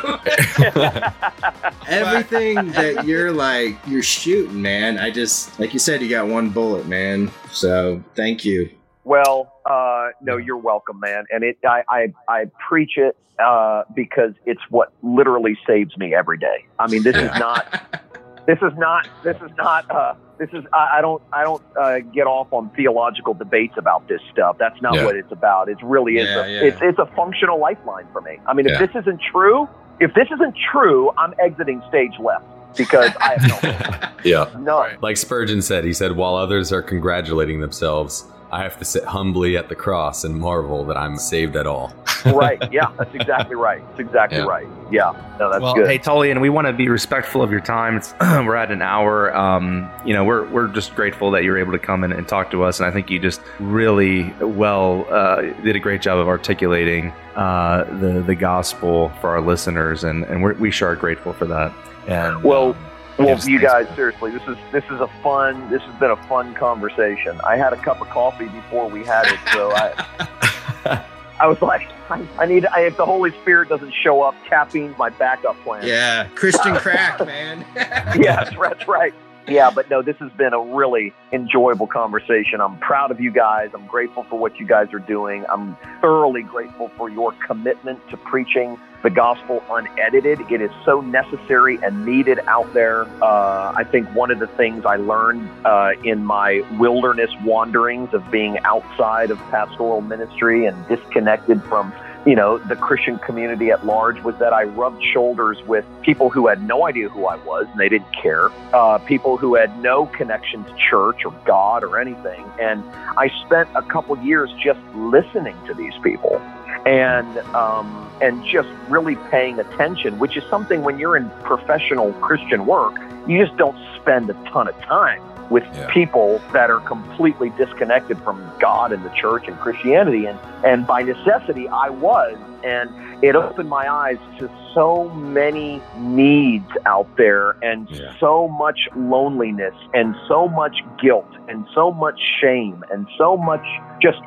[1.86, 4.98] Everything that you're like you're shooting, man.
[4.98, 7.30] I just like you said, you got one bullet, man.
[7.50, 8.70] So thank you.
[9.04, 11.26] Well, uh, no, you're welcome, man.
[11.30, 16.38] And it, I, I, I preach it uh, because it's what literally saves me every
[16.38, 16.64] day.
[16.78, 18.02] I mean, this is not,
[18.46, 20.64] this is not, this is not, uh, this is.
[20.72, 24.56] I, I don't, I don't uh, get off on theological debates about this stuff.
[24.58, 25.04] That's not Yeah.
[25.04, 25.68] what it's about.
[25.68, 26.28] It really is.
[26.28, 26.60] Yeah, a, yeah.
[26.64, 28.38] It's, it's a functional lifeline for me.
[28.46, 28.86] I mean, if Yeah.
[28.86, 29.68] this isn't true,
[30.00, 32.44] if this isn't true, I'm exiting stage left
[32.76, 34.50] because I have Yeah.
[34.54, 34.98] no, none.
[35.00, 38.26] Like Spurgeon said, he said, while others are congratulating themselves,
[38.56, 41.92] I have to sit humbly at the cross and marvel that I'm saved at all.
[42.24, 42.58] right.
[42.72, 43.86] Yeah, that's exactly right.
[43.88, 44.44] That's exactly Yeah.
[44.46, 44.66] right.
[44.90, 45.12] Yeah.
[45.38, 45.86] No, that's well, good.
[45.86, 47.98] hey Tullian, we want to be respectful of your time.
[47.98, 49.36] It's, we're at an hour.
[49.36, 52.50] Um, you know, we're we're just grateful that you're able to come in and talk
[52.52, 56.26] to us, and I think you just really well uh, did a great job of
[56.26, 61.34] articulating uh, the the gospel for our listeners, and and we're, we sure are grateful
[61.34, 61.74] for that.
[62.08, 62.76] And Well, um,
[63.18, 63.96] Well, Yes, you guys, man.
[63.96, 65.70] seriously, this is this is a fun.
[65.70, 67.40] This has been a fun conversation.
[67.44, 71.04] I had a cup of coffee before we had it, so I
[71.40, 72.66] I was like, I, I need.
[72.66, 75.86] I, if the Holy Spirit doesn't show up, caffeine's my backup plan.
[75.86, 77.64] Yeah, Christian crack, man.
[78.20, 79.14] yes, that's right.
[79.48, 82.60] Yeah, but no, this has been a really enjoyable conversation.
[82.60, 83.70] I'm proud of you guys.
[83.74, 85.44] I'm grateful for what you guys are doing.
[85.48, 88.76] I'm thoroughly grateful for your commitment to preaching
[89.06, 90.40] the gospel unedited.
[90.50, 93.04] It is so necessary and needed out there.
[93.22, 98.28] Uh, I think one of the things I learned uh, in my wilderness wanderings of
[98.32, 101.92] being outside of pastoral ministry and disconnected from
[102.26, 106.48] you know, the Christian community at large was that I rubbed shoulders with people who
[106.48, 110.06] had no idea who I was and they didn't care, uh, people who had no
[110.06, 112.44] connection to church or God or anything.
[112.58, 112.82] And
[113.16, 116.42] I spent a couple years just listening to these people
[116.86, 122.64] and um, and just really paying attention, which is something when you're in professional Christian
[122.64, 122.94] work,
[123.26, 125.92] you just don't spend a ton of time with yeah.
[125.92, 130.26] people that are completely disconnected from God and the church and Christianity.
[130.26, 132.36] And, and by necessity, I was.
[132.64, 132.90] And
[133.22, 138.14] it opened my eyes to so many needs out there and yeah.
[138.18, 143.64] so much loneliness and so much guilt and so much shame and so much
[144.02, 144.18] just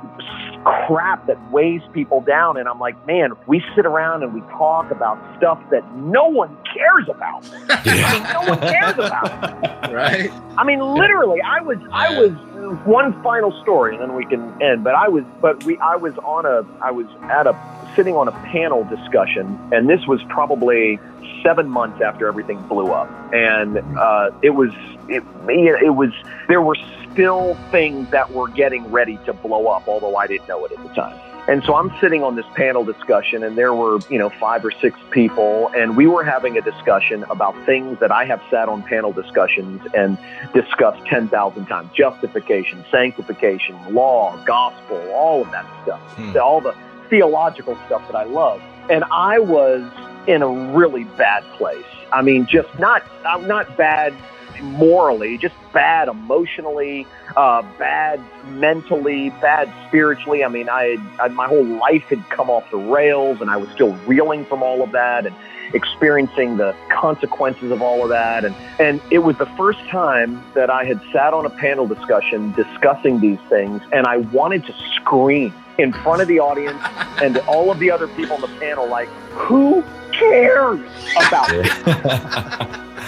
[0.66, 2.58] crap that weighs people down.
[2.58, 6.58] And I'm like, man, we sit around and we talk about stuff that no one
[6.74, 7.46] cares about.
[7.46, 7.68] Yeah.
[7.86, 9.94] I mean, no one cares about.
[9.94, 10.32] right.
[10.58, 14.62] I mean, literally, I was, I was uh, one final story and then we can
[14.62, 17.54] end, but I was, but we, I was on a, I was at a,
[17.96, 21.00] sitting on a panel discussion and this was probably
[21.44, 23.10] seven months after everything blew up.
[23.34, 24.72] And, uh, it was,
[25.08, 26.12] it, it was,
[26.48, 26.78] there were
[27.12, 30.84] still things that were getting ready to blow up, although I didn't know it at
[30.84, 31.20] the time.
[31.50, 34.70] And so I'm sitting on this panel discussion, and there were, you know, five or
[34.70, 38.84] six people, and we were having a discussion about things that I have sat on
[38.84, 40.20] panel discussions and
[40.54, 46.38] discussed 10,000 times justification, sanctification, law, gospel, all of that stuff, hmm.
[46.38, 46.76] all the
[47.10, 48.62] theological stuff that I love.
[48.90, 49.84] And I was
[50.28, 51.86] in a really bad place.
[52.12, 54.14] I mean, just not, I'm not bad
[54.62, 57.06] morally, just bad emotionally,
[57.36, 60.44] uh, bad mentally, bad spiritually.
[60.44, 63.70] I mean, I, I my whole life had come off the rails, and I was
[63.70, 65.36] still reeling from all of that and
[65.74, 68.44] experiencing the consequences of all of that.
[68.44, 72.52] And and it was the first time that I had sat on a panel discussion
[72.54, 76.80] discussing these things, and I wanted to scream in front of the audience
[77.22, 80.80] and all of the other people on the panel, like, who cares
[81.28, 81.68] about this?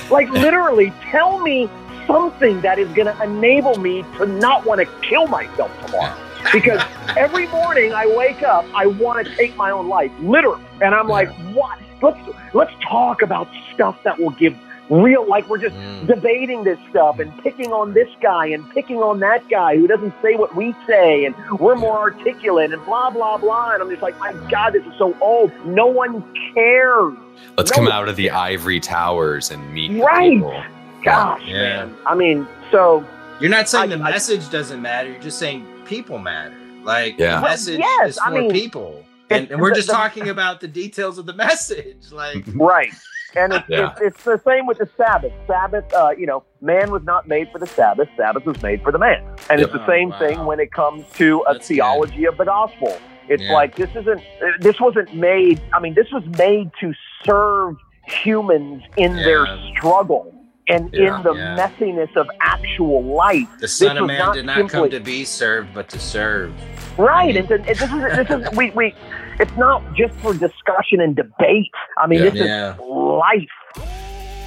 [0.09, 1.69] Like literally, tell me
[2.07, 6.17] something that is going to enable me to not want to kill myself tomorrow.
[6.51, 6.81] Because
[7.15, 10.63] every morning I wake up, I want to take my own life, literally.
[10.81, 11.77] And I'm like, what?
[12.01, 12.19] Let's
[12.53, 14.57] let's talk about stuff that will give
[14.91, 16.05] real like we're just mm.
[16.05, 20.13] debating this stuff and picking on this guy and picking on that guy who doesn't
[20.21, 23.71] say what we say and we're more articulate and blah blah blah.
[23.73, 25.51] And I'm just like my god this is so old.
[25.65, 26.21] No one
[26.53, 27.17] cares.
[27.57, 30.33] Let's no come out of the ivory towers and meet right.
[30.33, 30.61] people.
[31.03, 31.85] gosh yeah.
[31.85, 31.97] man.
[32.05, 33.05] I mean so
[33.39, 35.09] you're not saying I, the message I, doesn't matter.
[35.09, 36.55] You're just saying people matter.
[36.83, 37.37] Like yeah.
[37.37, 39.05] the message yes, is for I mean, people.
[39.29, 42.11] and, and, we're just the, talking about the details of the message.
[42.11, 42.91] Like right
[43.35, 43.91] and it's, yeah.
[43.91, 45.33] it's, it's, the same with the Sabbath.
[45.47, 48.09] Sabbath, uh, you know, man was not made for the Sabbath.
[48.17, 49.23] Sabbath was made for the man.
[49.49, 49.69] And yep.
[49.69, 50.19] it's the same oh, wow.
[50.19, 52.29] thing when it comes to a That's theology good.
[52.29, 52.97] of the gospel.
[53.29, 53.53] It's yeah.
[53.53, 54.21] like this isn't,
[54.59, 57.75] this wasn't made, I mean, this was made to serve
[58.07, 59.23] humans in yeah.
[59.23, 60.33] their struggle
[60.67, 61.57] and yeah, in the yeah.
[61.57, 63.47] messiness of actual life.
[63.59, 66.53] The Son of Man did not simply, come to be served, but to serve.
[66.97, 68.95] Right, and, and, this is this is we we.
[69.41, 71.71] It's not just for discussion and debate.
[71.97, 73.49] I mean, yeah, this is life.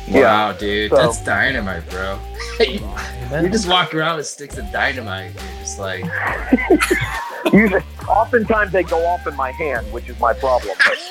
[0.09, 2.16] Wow, dude, so, that's dynamite, bro.
[2.61, 2.78] you
[3.49, 5.34] just walk around with sticks of dynamite.
[5.34, 6.05] You're just like.
[7.53, 10.76] Usually, oftentimes they go off in my hand, which is my problem.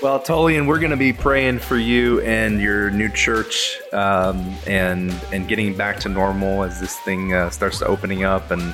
[0.00, 5.10] well, Tullian, we're going to be praying for you and your new church, um, and
[5.32, 8.52] and getting back to normal as this thing uh, starts to opening up.
[8.52, 8.72] And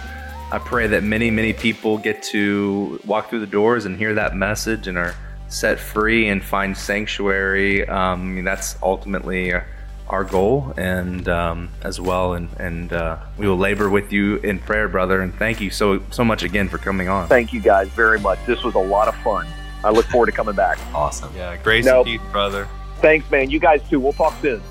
[0.53, 4.36] I pray that many, many people get to walk through the doors and hear that
[4.36, 5.14] message and are
[5.49, 7.86] set free and find sanctuary.
[7.88, 9.53] Um, I mean, that's ultimately
[10.09, 14.61] our goal, and um, as well, and and uh, we will labor with you in
[14.61, 15.20] prayer, brother.
[15.20, 17.26] And thank you so so much again for coming on.
[17.26, 18.38] Thank you guys very much.
[18.47, 19.49] This was a lot of fun.
[19.82, 20.78] I look forward to coming back.
[20.94, 21.34] Awesome.
[21.34, 22.07] Yeah, grace nope.
[22.07, 22.68] and peace, brother.
[23.01, 23.51] Thanks, man.
[23.51, 23.99] You guys too.
[23.99, 24.62] We'll talk soon.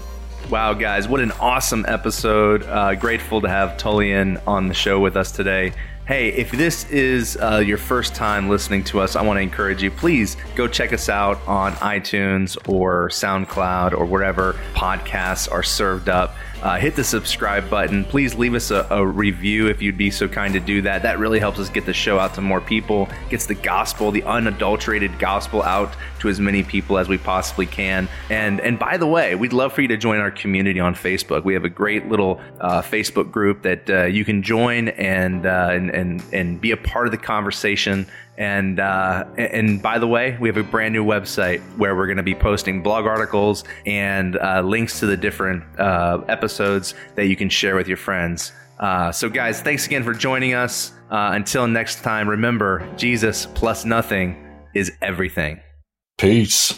[0.49, 2.61] Wow, guys, what an awesome episode.
[2.63, 5.73] Uh, grateful to have Tullian on the show with us today.
[6.05, 9.81] Hey, if this is uh, your first time listening to us, I want to encourage
[9.81, 16.09] you, please go check us out on iTunes or SoundCloud or wherever podcasts are served
[16.09, 16.35] up
[16.65, 18.03] uh, hit the subscribe button.
[18.03, 21.03] Please leave us a, a, review if you'd be so kind to do that.
[21.03, 24.23] That really helps us get the show out to more people, gets the gospel, the
[24.23, 28.09] unadulterated gospel out to as many people as we possibly can.
[28.31, 31.43] And and by the way, we'd love for you to join our community on Facebook.
[31.43, 35.69] We have a great little uh, Facebook group that uh, you can join and, uh,
[35.69, 38.07] and and and be a part of the conversation
[38.37, 42.17] And uh, and by the way, we have a brand new website where we're going
[42.17, 47.35] to be posting blog articles and uh, links to the different uh, episodes that you
[47.35, 48.51] can share with your friends.
[48.79, 50.91] Uh, so, guys, thanks again for joining us.
[51.09, 54.35] Uh, until next time, remember Jesus plus nothing
[54.73, 55.61] is everything.
[56.17, 56.71] Peace.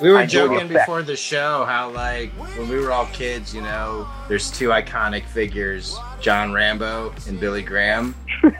[0.00, 3.62] We were I joking before the show how like when we were all kids, you
[3.62, 8.14] know, there's two iconic figures, John Rambo and Billy Graham.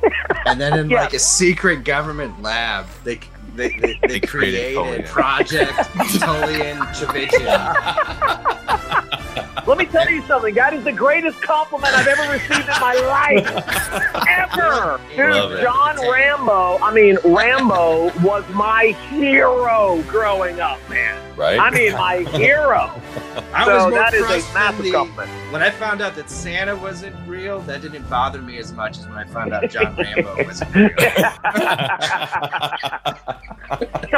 [0.46, 1.02] and then in Yeah.
[1.02, 3.20] like a secret government lab, they
[3.54, 5.06] they, they, they, created created.
[5.06, 9.18] Project Tullian Tchividjian.
[9.66, 10.54] Let me tell you something.
[10.54, 13.46] That is the greatest compliment I've ever received in my life.
[14.28, 14.98] ever.
[15.32, 15.60] Love Dude.
[15.60, 21.18] John Rambo, I mean, Rambo was my hero growing up, man.
[21.36, 21.58] Right?
[21.58, 22.90] I mean, my hero.
[23.54, 25.30] I so was more that is a than massive the- compliment.
[25.52, 29.06] When I found out that Santa wasn't real, that didn't bother me as much as
[29.06, 30.88] when I found out John Rambo wasn't real.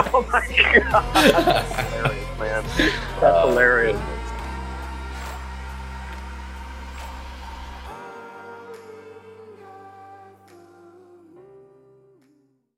[0.07, 0.47] oh my
[0.79, 2.65] God.
[3.23, 3.55] Oh,